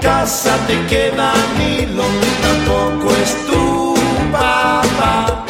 [0.01, 2.05] Cásate que Danilo
[2.43, 3.95] tampoco es tu
[4.33, 5.45] papá.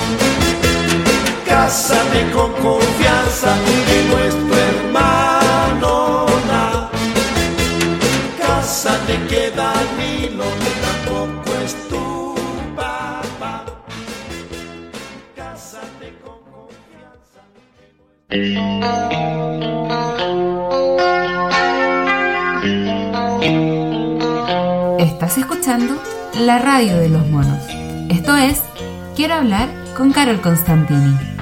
[1.46, 3.56] Cásate con confianza
[3.86, 4.34] que no es
[9.14, 10.44] Cásate que Danilo
[10.82, 11.52] tampoco
[16.58, 17.40] confianza.
[24.98, 25.94] Estás escuchando
[26.40, 27.62] la radio de los monos.
[28.10, 28.60] Esto es
[29.14, 31.33] Quiero hablar con Carol Constantini.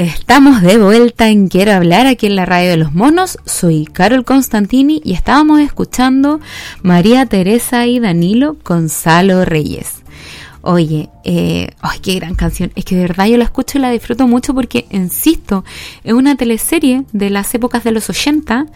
[0.00, 3.36] Estamos de vuelta en Quiero hablar aquí en la radio de los monos.
[3.44, 6.40] Soy Carol Constantini y estábamos escuchando
[6.82, 9.96] María Teresa y Danilo Gonzalo Reyes.
[10.62, 12.72] Oye, eh, ay, qué gran canción.
[12.76, 15.66] Es que de verdad yo la escucho y la disfruto mucho porque, insisto,
[16.02, 18.68] es una teleserie de las épocas de los 80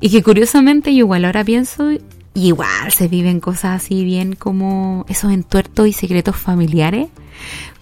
[0.00, 2.00] y que curiosamente yo igual ahora pienso, y
[2.34, 7.08] igual se viven cosas así bien como esos entuertos y secretos familiares.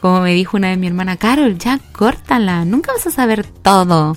[0.07, 4.17] Como me dijo una vez mi hermana, Carol, ya córtala, nunca vas a saber todo.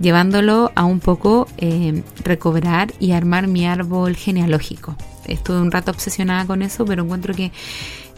[0.00, 4.96] Llevándolo a un poco eh, recobrar y armar mi árbol genealógico.
[5.24, 7.52] Estuve un rato obsesionada con eso, pero encuentro que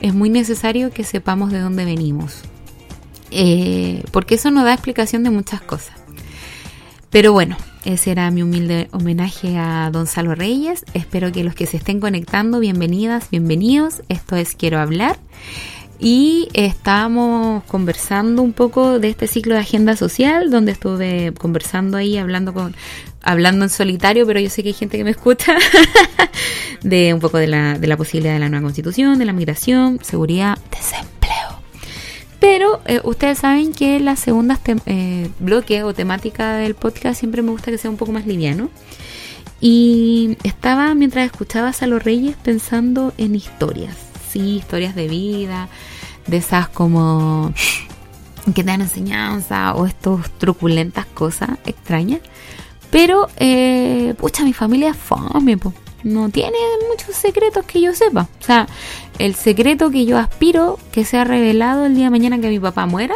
[0.01, 2.41] es muy necesario que sepamos de dónde venimos.
[3.33, 5.95] Eh, porque eso nos da explicación de muchas cosas.
[7.11, 10.87] Pero bueno, ese era mi humilde homenaje a Don Salo Reyes.
[10.95, 14.03] Espero que los que se estén conectando, bienvenidas, bienvenidos.
[14.09, 15.19] Esto es Quiero hablar.
[16.01, 22.19] Y estábamos conversando un poco de este ciclo de agenda social, donde estuve conversando ahí,
[22.19, 22.77] hablando con,
[23.23, 25.57] hablando en solitario, pero yo sé que hay gente que me escucha,
[26.83, 29.99] de un poco de la, de la posibilidad de la nueva constitución, de la migración,
[30.03, 31.19] seguridad, desempleo.
[32.41, 37.51] Pero eh, ustedes saben que las segundas eh, bloques o temática del podcast siempre me
[37.51, 38.71] gusta que sea un poco más liviano.
[39.61, 43.97] Y estaba mientras escuchaba a los Reyes pensando en historias,
[44.29, 45.69] sí, historias de vida,
[46.27, 47.53] de esas como
[48.55, 52.21] que te dan enseñanza o estos truculentas cosas extrañas.
[52.91, 55.59] Pero, eh, pucha, mi familia es fome,
[56.05, 56.57] no tiene
[56.89, 58.29] muchos secretos que yo sepa.
[58.41, 58.67] O sea,
[59.19, 62.87] el secreto que yo aspiro que sea revelado el día de mañana que mi papá
[62.87, 63.15] muera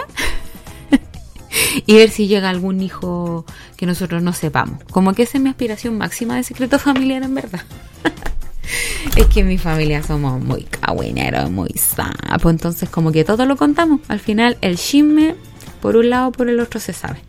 [1.87, 3.45] y ver si llega algún hijo
[3.77, 4.83] que nosotros no sepamos.
[4.91, 7.63] Como que esa es mi aspiración máxima de secreto familiar en verdad.
[9.17, 13.57] es que en mi familia somos muy cagüineros, muy sapos, entonces como que todo lo
[13.57, 14.01] contamos.
[14.09, 15.35] Al final el chisme,
[15.81, 17.21] por un lado por el otro se sabe.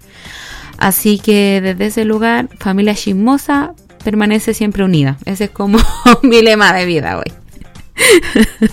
[0.78, 3.74] Así que desde ese lugar, familia chismosa,
[4.04, 5.18] permanece siempre unida.
[5.26, 5.80] Ese es como
[6.24, 7.32] mi lema de vida hoy.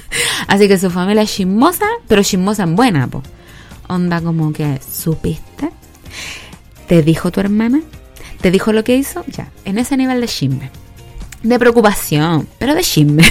[0.47, 3.23] Así que su familia es chismosa, pero chismosa en buena, po.
[3.89, 5.71] Onda como que, ¿supiste?
[6.87, 7.81] ¿Te dijo tu hermana?
[8.41, 9.25] ¿Te dijo lo que hizo?
[9.29, 10.71] Ya, en ese nivel de chisme.
[11.43, 13.24] De preocupación, pero de chisme.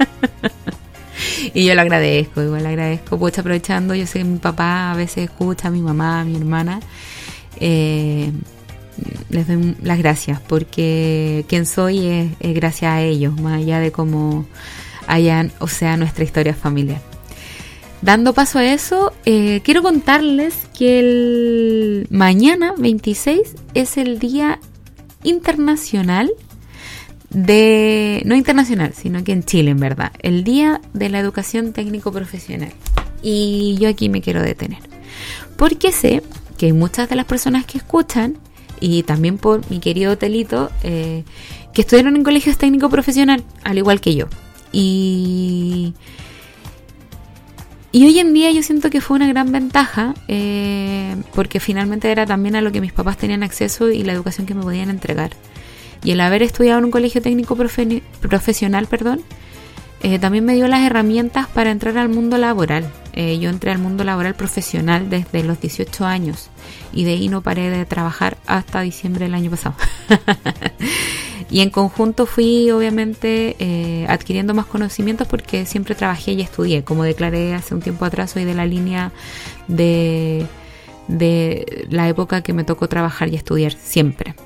[1.54, 3.18] y yo lo agradezco, igual lo agradezco.
[3.18, 6.80] Pues aprovechando, yo sé que mi papá a veces escucha, mi mamá, mi hermana.
[7.58, 8.30] Eh,
[9.30, 14.46] les doy las gracias porque quien soy es, gracias a ellos, más allá de cómo
[15.06, 17.00] hayan, o sea, nuestra historia familiar.
[18.02, 24.60] Dando paso a eso, eh, quiero contarles que el mañana 26 es el Día
[25.22, 26.30] Internacional
[27.36, 32.10] de, no internacional, sino que en Chile, en verdad, el Día de la Educación Técnico
[32.10, 32.72] Profesional.
[33.22, 34.78] Y yo aquí me quiero detener,
[35.58, 36.22] porque sé
[36.56, 38.38] que muchas de las personas que escuchan
[38.80, 41.24] y también por mi querido Telito, eh,
[41.74, 44.28] que estudiaron en colegios técnico profesional, al igual que yo.
[44.72, 45.92] Y,
[47.92, 52.24] y hoy en día yo siento que fue una gran ventaja, eh, porque finalmente era
[52.24, 55.32] también a lo que mis papás tenían acceso y la educación que me podían entregar.
[56.06, 59.22] Y el haber estudiado en un colegio técnico profesional, perdón,
[60.04, 62.88] eh, también me dio las herramientas para entrar al mundo laboral.
[63.12, 66.48] Eh, yo entré al mundo laboral profesional desde los 18 años
[66.92, 69.74] y de ahí no paré de trabajar hasta diciembre del año pasado.
[71.50, 76.84] y en conjunto fui obviamente eh, adquiriendo más conocimientos porque siempre trabajé y estudié.
[76.84, 79.10] Como declaré hace un tiempo atrás, soy de la línea
[79.66, 80.46] de,
[81.08, 84.36] de la época que me tocó trabajar y estudiar siempre.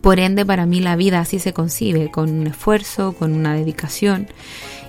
[0.00, 4.28] Por ende, para mí la vida así se concibe, con un esfuerzo, con una dedicación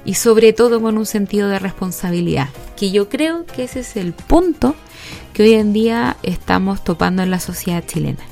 [0.06, 4.14] y sobre todo con un sentido de responsabilidad, que yo creo que ese es el
[4.14, 4.76] punto
[5.34, 8.24] que hoy en día estamos topando en la sociedad chilena.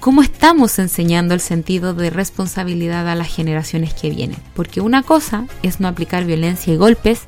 [0.00, 4.38] cómo estamos enseñando el sentido de responsabilidad a las generaciones que vienen.
[4.54, 7.22] Porque una cosa es no aplicar violencia y golpes,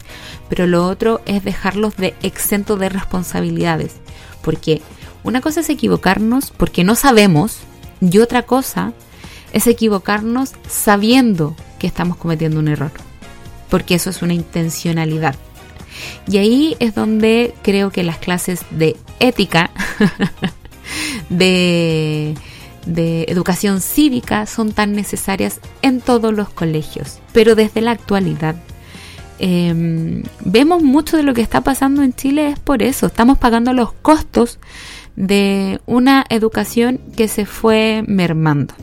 [0.48, 3.94] pero lo otro es dejarlos de exento de responsabilidades.
[4.42, 4.80] Porque
[5.24, 7.58] una cosa es equivocarnos porque no sabemos
[8.00, 8.92] y otra cosa
[9.52, 12.92] es equivocarnos sabiendo que estamos cometiendo un error.
[13.68, 15.36] Porque eso es una intencionalidad.
[16.26, 19.70] Y ahí es donde creo que las clases de ética,
[21.28, 22.34] de,
[22.86, 27.18] educación cívica, son tan necesarias en todos los colegios.
[27.32, 28.56] Pero desde la actualidad,
[29.38, 33.06] em, vemos mucho de lo que está pasando en Chile es por eso.
[33.06, 34.58] Estamos pagando los costos
[35.18, 38.74] de una educación que se fue mermando.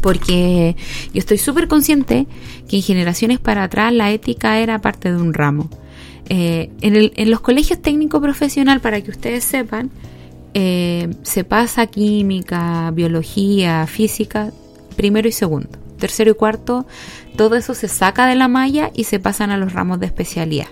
[0.00, 0.74] Porque
[1.12, 2.26] yo estoy súper consciente
[2.68, 5.70] que en generaciones para atrás la ética era parte de un ramo.
[6.28, 9.90] Eh, en, los colegios técnico profesional, para que ustedes sepan,
[10.54, 14.50] eh, se pasa química, biología, física,
[14.96, 15.68] primero y segundo.
[15.98, 16.84] Tercero y cuarto,
[17.36, 20.66] todo eso se saca de la malla y se pasan a los ramos de especialidad.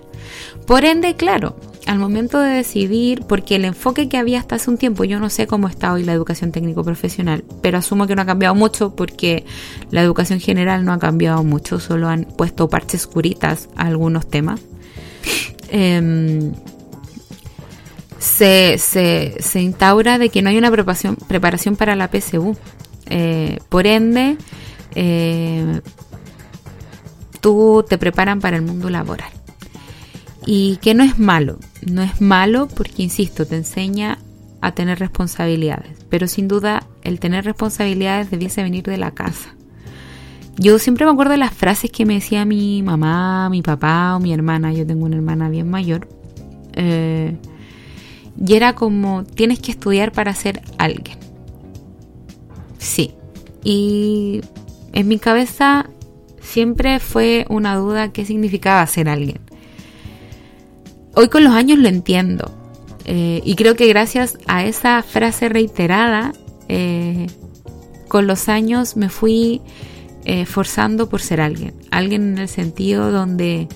[0.66, 1.56] Por ende, claro,
[1.86, 5.30] al momento de decidir, porque el enfoque que había hasta hace un tiempo, yo no
[5.30, 8.94] sé cómo está hoy la educación técnico profesional, pero asumo que no ha cambiado mucho
[8.94, 9.44] porque
[9.90, 14.60] la educación general no ha cambiado mucho, solo han puesto parches curitas a algunos temas.
[15.70, 16.52] Em,
[18.18, 22.56] se, se, instaura de que no hay una preparación, preparación para la PSU.
[23.06, 24.36] Eh, por ende,
[24.94, 25.80] eh,
[27.40, 29.41] tú te preparan para el mundo laboral.
[30.46, 34.18] Y que no es malo, no es malo porque, insisto, te enseña
[34.60, 39.54] a tener responsabilidades, pero sin duda el tener responsabilidades debiese venir de la casa.
[40.56, 44.20] Yo siempre me acuerdo de las frases que me decía mi mamá, mi papá o
[44.20, 44.72] mi hermana.
[44.72, 46.08] Yo tengo una hermana bien mayor.
[46.74, 47.36] Eh,
[48.44, 51.18] y era como, tienes que estudiar para ser alguien.
[52.78, 53.14] Sí.
[53.64, 54.42] Y
[54.92, 55.88] en mi cabeza
[56.40, 59.40] siempre fue una duda qué significaba ser alguien.
[61.14, 62.50] Hoy con los años lo entiendo.
[63.04, 66.32] Eh, y creo que gracias a esa frase reiterada,
[66.68, 67.26] eh,
[68.08, 69.60] con los años me fui
[70.24, 71.74] eh, forzando por ser alguien.
[71.90, 73.68] Alguien en el sentido donde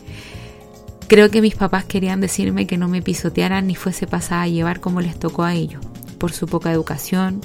[1.09, 4.81] creo que mis papás querían decirme que no me pisotearan ni fuese pasada a llevar
[4.81, 5.85] como les tocó a ellos,
[6.19, 7.41] por su poca educación,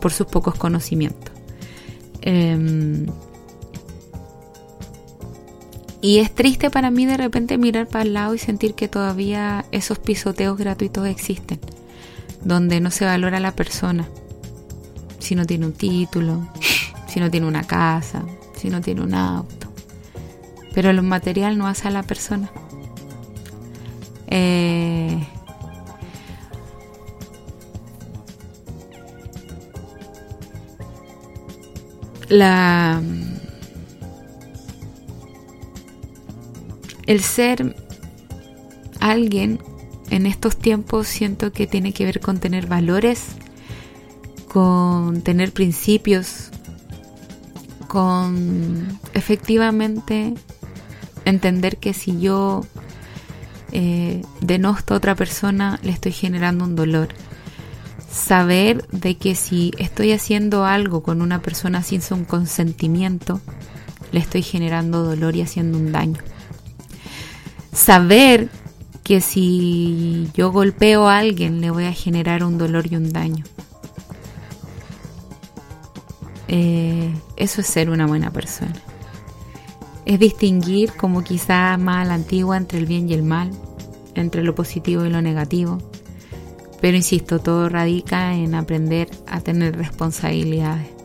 [0.00, 1.32] por sus pocos conocimientos.
[6.02, 9.64] Y es triste para mí de repente mirar para el lado y sentir que todavía
[9.70, 11.60] esos pisoteos gratuitos existen,
[12.42, 14.08] donde no se valora a la persona,
[15.20, 16.48] si no tiene un título,
[17.06, 18.24] si no tiene una casa,
[18.56, 19.68] si no tiene un auto.
[20.74, 22.50] Pero lo material no hace a la persona.
[24.26, 25.24] Eh,
[32.28, 33.00] la
[37.06, 37.76] el ser
[39.00, 39.60] alguien
[40.10, 43.28] en estos tiempos siento que tiene que ver con tener valores,
[44.48, 46.50] con tener principios,
[47.88, 50.34] con efectivamente
[51.24, 52.62] entender que si yo
[53.72, 57.08] eh, denosto a otra persona le estoy generando un dolor.
[58.10, 63.40] Saber de que si estoy haciendo algo con una persona sin su consentimiento,
[64.12, 66.18] le estoy generando dolor y haciendo un daño.
[67.72, 68.50] Saber
[69.02, 73.44] que si yo golpeo a alguien le voy a generar un dolor y un daño.
[76.48, 78.74] Eh, eso es ser una buena persona.
[80.04, 83.50] Es distinguir como quizá más a la antigua entre el bien y el mal,
[84.14, 85.78] entre lo positivo y lo negativo.
[86.80, 91.01] Pero insisto, todo radica en aprender a tener responsabilidades.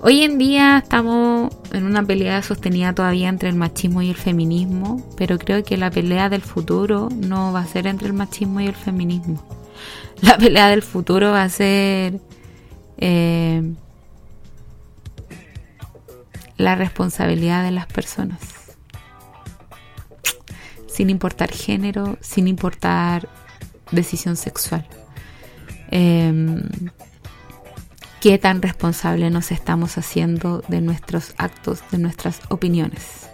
[0.00, 5.04] Hoy en día estamos en una pelea sostenida todavía entre el machismo y el feminismo,
[5.16, 8.68] pero creo que la pelea del futuro no va a ser entre el machismo y
[8.68, 9.42] el feminismo.
[10.20, 12.20] La pelea del futuro va a ser
[12.96, 13.62] eh,
[16.56, 18.40] la responsabilidad de las personas.
[20.86, 23.28] Sin importar género, sin importar
[23.90, 24.86] decisión sexual.
[25.90, 26.62] Em,
[28.20, 33.28] ¿Qué tan responsable nos estamos haciendo de nuestros actos, de nuestras opiniones?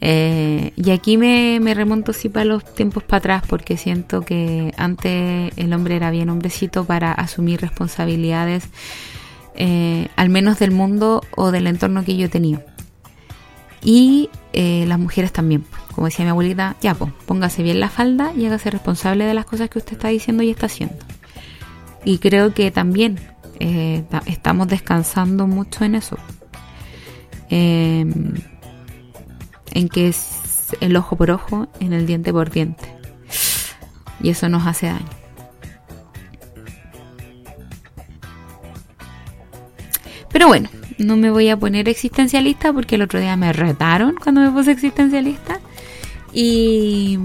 [0.00, 5.52] Eh, y aquí me, remonto sí para los tiempos para atrás porque siento que antes
[5.56, 8.68] el hombre era bien hombrecito para asumir responsabilidades
[9.54, 12.62] eh, al menos del mundo o del entorno que yo tenido.
[13.82, 18.32] Y eh, las mujeres también, como decía mi abuelita, ya, pues, póngase bien la falda
[18.36, 20.96] y hágase responsable de las cosas que usted está diciendo y está haciendo.
[22.04, 23.18] Y creo que también
[23.58, 26.16] Eh, estamos descansando mucho en eso.
[27.48, 28.34] Em,
[29.72, 32.84] en que es el ojo por ojo, en el diente por diente.
[34.20, 35.06] Y eso nos hace daño.
[40.32, 44.40] Pero bueno, no me voy a poner existencialista porque el otro día me retaron cuando
[44.40, 45.60] me puse existencialista.
[46.32, 47.18] Y,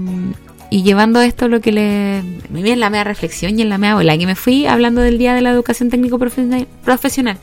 [0.72, 2.18] y llevando esto lo que le...
[2.18, 5.34] En la media reflexión y en la media bola, que me fui hablando del Día
[5.34, 7.38] de la Educación Técnico Profesional.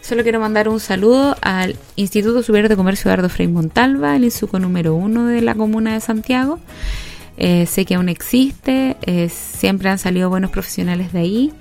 [0.00, 4.60] Solo quiero mandar un saludo al Instituto Superior de Comercio Eduardo Frei Montalva, el INSUCO
[4.60, 6.60] número uno de la comuna de Santiago.
[7.36, 11.52] Eh, sé que aún existe, eh, siempre han salido buenos profesionales de ahí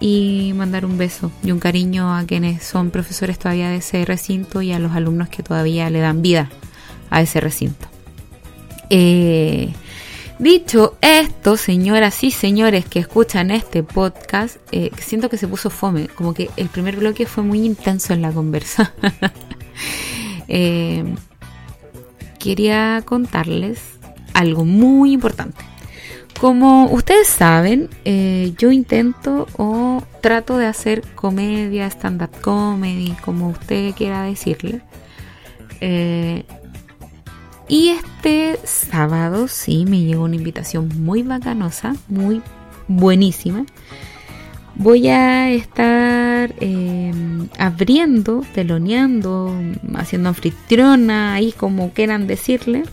[0.00, 4.60] y mandar un beso y un cariño a quienes son profesores todavía de ese recinto
[4.60, 6.50] y a los alumnos que todavía le dan vida
[7.08, 7.88] a ese recinto.
[8.90, 9.72] Eh,
[10.42, 16.08] dicho esto, señoras y señores que escuchan este podcast, eh, siento que se puso fome,
[16.08, 18.92] como que el primer bloque fue muy intenso en la conversa.
[20.54, 21.02] Eh,
[22.38, 23.80] quería contarles
[24.34, 25.64] algo muy importante.
[26.38, 33.94] Como ustedes saben, eh, yo intento o trato de hacer comedia, stand-up comedy, como usted
[33.94, 34.82] quiera decirle.
[35.80, 36.44] Eh,
[37.68, 42.42] y este sábado sí me llegó una invitación muy bacanosa, muy
[42.88, 43.64] buenísima.
[44.74, 47.12] Voy a estar eh,
[47.58, 49.54] abriendo, teloneando,
[49.94, 52.84] haciendo anfitriona, ahí como quieran decirle,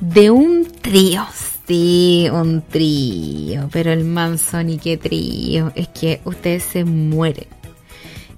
[0.00, 1.26] de un trío
[1.66, 7.48] Sí, un trío, pero el Manson y qué trío, es que ustedes se mueren.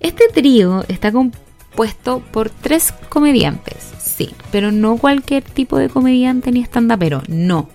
[0.01, 6.67] Este trío está compuesto por tres comediantes, sí, pero no cualquier tipo de comediante ni
[6.99, 7.69] pero no.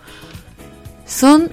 [1.05, 1.51] Son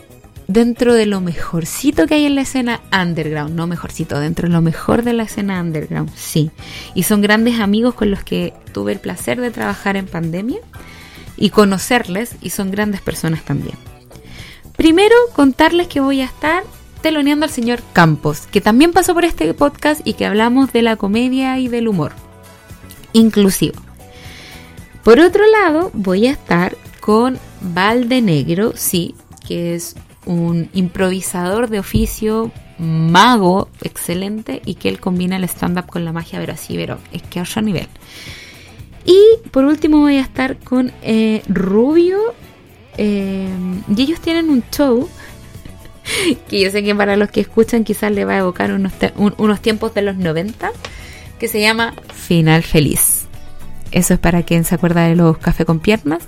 [0.49, 4.61] dentro de lo mejorcito que hay en la escena underground, no mejorcito, dentro de lo
[4.61, 6.51] mejor de la escena underground, sí.
[6.95, 10.59] Y son grandes amigos con los que tuve el placer de trabajar en pandemia
[11.36, 13.76] y conocerles y son grandes personas también.
[14.76, 16.64] Primero, contarles que voy a estar
[17.01, 20.97] teloneando al señor Campos, que también pasó por este podcast y que hablamos de la
[20.97, 22.12] comedia y del humor
[23.12, 23.89] inclusivo.
[25.05, 29.14] Por otro lado, voy a estar con Valde Negro, sí,
[29.46, 29.96] que es
[30.26, 36.38] un improvisador de oficio, mago excelente y que él combina el stand-up con la magia,
[36.38, 37.88] pero así, pero es que a otro nivel.
[39.05, 39.18] Y
[39.51, 42.34] por último voy a estar con eh, Rubio
[42.98, 43.48] eh,
[43.94, 45.09] y ellos tienen un show
[46.48, 48.92] que yo sé que para los que escuchan quizás le va a evocar unos,
[49.38, 50.70] unos tiempos de los 90
[51.38, 53.19] que se llama Final Feliz.
[53.93, 56.22] Eso es para quien se acuerda de los cafés con piernas.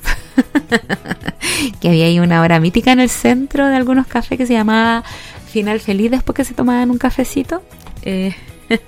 [1.80, 5.04] que había ahí una hora mítica en el centro de algunos cafés que se llamaba
[5.46, 7.62] Final Feliz después que se tomaban un cafecito.
[8.02, 8.34] Eh,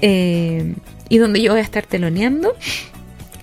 [0.00, 0.74] eh,
[1.08, 2.54] y donde yo voy a estar teloneando.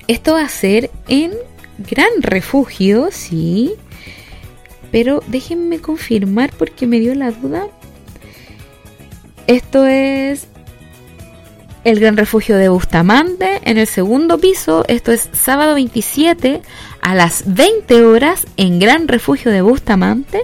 [0.07, 1.33] Esto va a ser en
[1.77, 3.73] gran refugio, sí.
[4.91, 7.67] Pero déjenme confirmar porque me dio la duda.
[9.45, 10.47] Esto es
[11.83, 14.85] el Gran Refugio de Bustamante en el segundo piso.
[14.87, 16.61] Esto es sábado 27
[17.01, 20.43] a las 20 horas en Gran Refugio de Bustamante.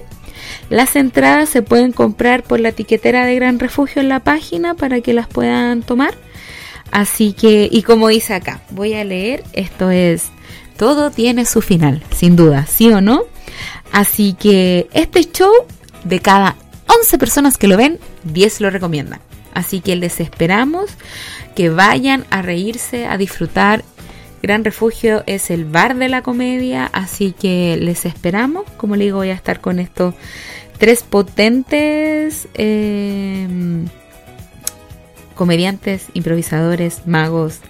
[0.70, 5.00] Las entradas se pueden comprar por la etiquetera de Gran Refugio en la página para
[5.00, 6.14] que las puedan tomar.
[6.90, 10.30] Así que, y como dice acá, voy a leer, esto es
[10.76, 13.22] todo tiene su final, sin duda, ¿sí o no?
[13.92, 15.50] Así que este show,
[16.04, 16.56] de cada
[16.86, 19.20] 11 personas que lo ven, 10 lo recomiendan.
[19.56, 20.90] Así que les esperamos
[21.54, 23.82] que vayan a reírse, a disfrutar.
[24.42, 28.64] Gran Refugio es el bar de la comedia, así que les esperamos.
[28.76, 30.14] Como le digo, voy a estar con estos
[30.76, 33.48] tres potentes eh,
[35.34, 37.60] comediantes, improvisadores, magos,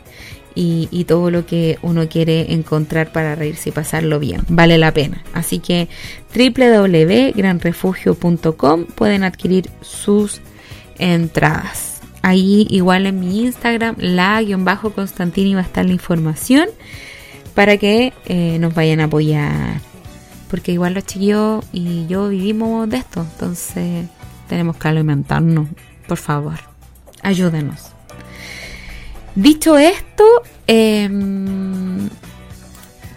[0.56, 4.40] y, todo lo que uno quiere encontrar para reírse y pasarlo bien.
[4.48, 5.22] Vale la pena.
[5.34, 5.88] Así que
[6.34, 10.40] www.granrefugio.com pueden adquirir sus
[10.98, 12.00] entradas.
[12.22, 16.68] Ahí igual en mi Instagram, la-constantini va a estar la información
[17.54, 19.80] para que eh, nos vayan a apoyar.
[20.50, 24.06] Porque igual los chiquillos y yo vivimos de esto, entonces
[24.48, 25.68] tenemos que alimentarnos.
[26.06, 26.54] Por favor,
[27.22, 27.92] ayúdenos.
[29.34, 30.24] Dicho esto,
[30.66, 32.08] em,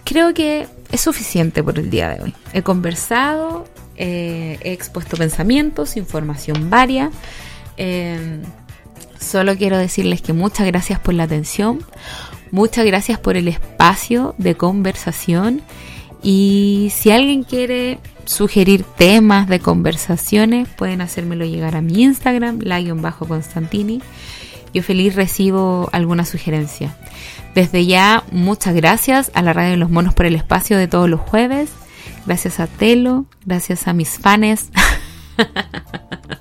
[0.03, 2.35] creo que es suficiente por el día de hoy.
[2.53, 3.65] He conversado,
[3.95, 7.11] eh, he expuesto pensamientos, información varia.
[7.79, 8.41] Em,
[9.19, 11.79] solo quiero decirles que muchas gracias por la atención,
[12.51, 15.61] muchas gracias por el espacio de conversación
[16.21, 24.01] Y si alguien quiere sugerir temas de conversaciones, pueden hacérmelo llegar a mi Instagram, la-constantini.
[24.73, 26.97] Yo feliz recibo alguna sugerencia.
[27.55, 31.09] Desde ya, muchas gracias a la Radio de los Monos por el espacio de todos
[31.09, 31.69] los jueves.
[32.25, 34.69] Gracias a Telo, gracias a mis fans.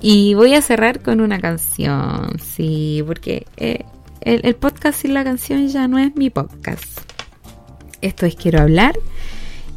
[0.00, 3.84] y voy a cerrar con una canción, sí, porque eh,
[4.20, 7.00] el, podcast sin la canción ya no es mi podcast.
[8.00, 8.98] Esto es Quiero hablar.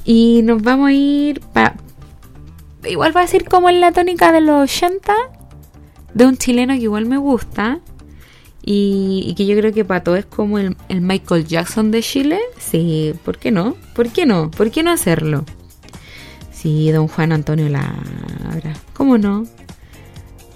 [0.06, 1.76] Y nos vamos a ir para...
[2.84, 5.14] Igual va a decir como en la tónica de los 80,
[6.14, 7.80] de un chileno que igual me gusta.
[8.64, 12.40] Y, que yo creo que Pato es como el, el, Michael Jackson de Chile.
[12.60, 13.76] Sí, ¿por qué no?
[13.96, 14.52] ¿Por qué no?
[14.52, 15.46] ¿Por qué no hacerlo?
[16.62, 18.74] Sí, don Juan Antonio Labra.
[18.94, 19.48] ¿Cómo no?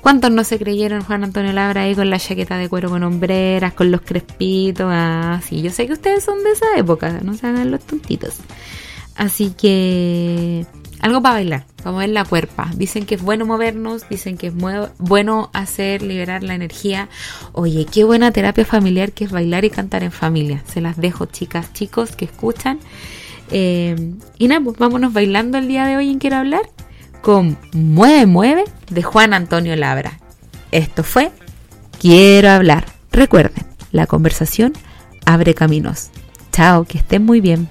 [0.01, 3.73] ¿Cuántos no se creyeron Juan Antonio Labra ahí con la chaqueta de cuero con hombreras,
[3.73, 4.85] con los crespitos?
[4.87, 8.35] Ah, yo sé que ustedes son de esa época, no se hagan los tontitos.
[9.15, 10.67] Así que
[10.99, 12.69] algo para bailar, para mover la cuerpa.
[12.75, 14.53] Dicen que es bueno movernos, dicen que es
[14.99, 17.09] bueno hacer, liberar la energía.
[17.51, 20.63] Oye, qué buena terapia familiar que es bailar y cantar en familia.
[20.67, 22.79] Se las dejo, chicas, chicos, que escuchan.
[23.51, 26.63] Eh, y nada, pues vámonos bailando el día de hoy en Quiero Hablar
[27.21, 30.19] con Mueve, Mueve de Juan Antonio Labra.
[30.71, 31.31] Esto fue
[31.99, 32.85] Quiero Hablar.
[33.11, 34.73] Recuerden, la conversación
[35.25, 36.09] abre caminos.
[36.51, 37.67] Chao, que estén muy bien.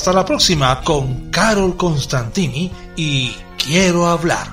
[0.00, 4.46] Hasta la próxima con Carol Constantini y Quiero hablar.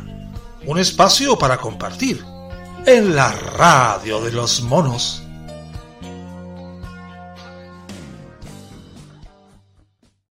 [0.65, 2.21] Un espacio para compartir
[2.85, 5.23] en la radio de los monos.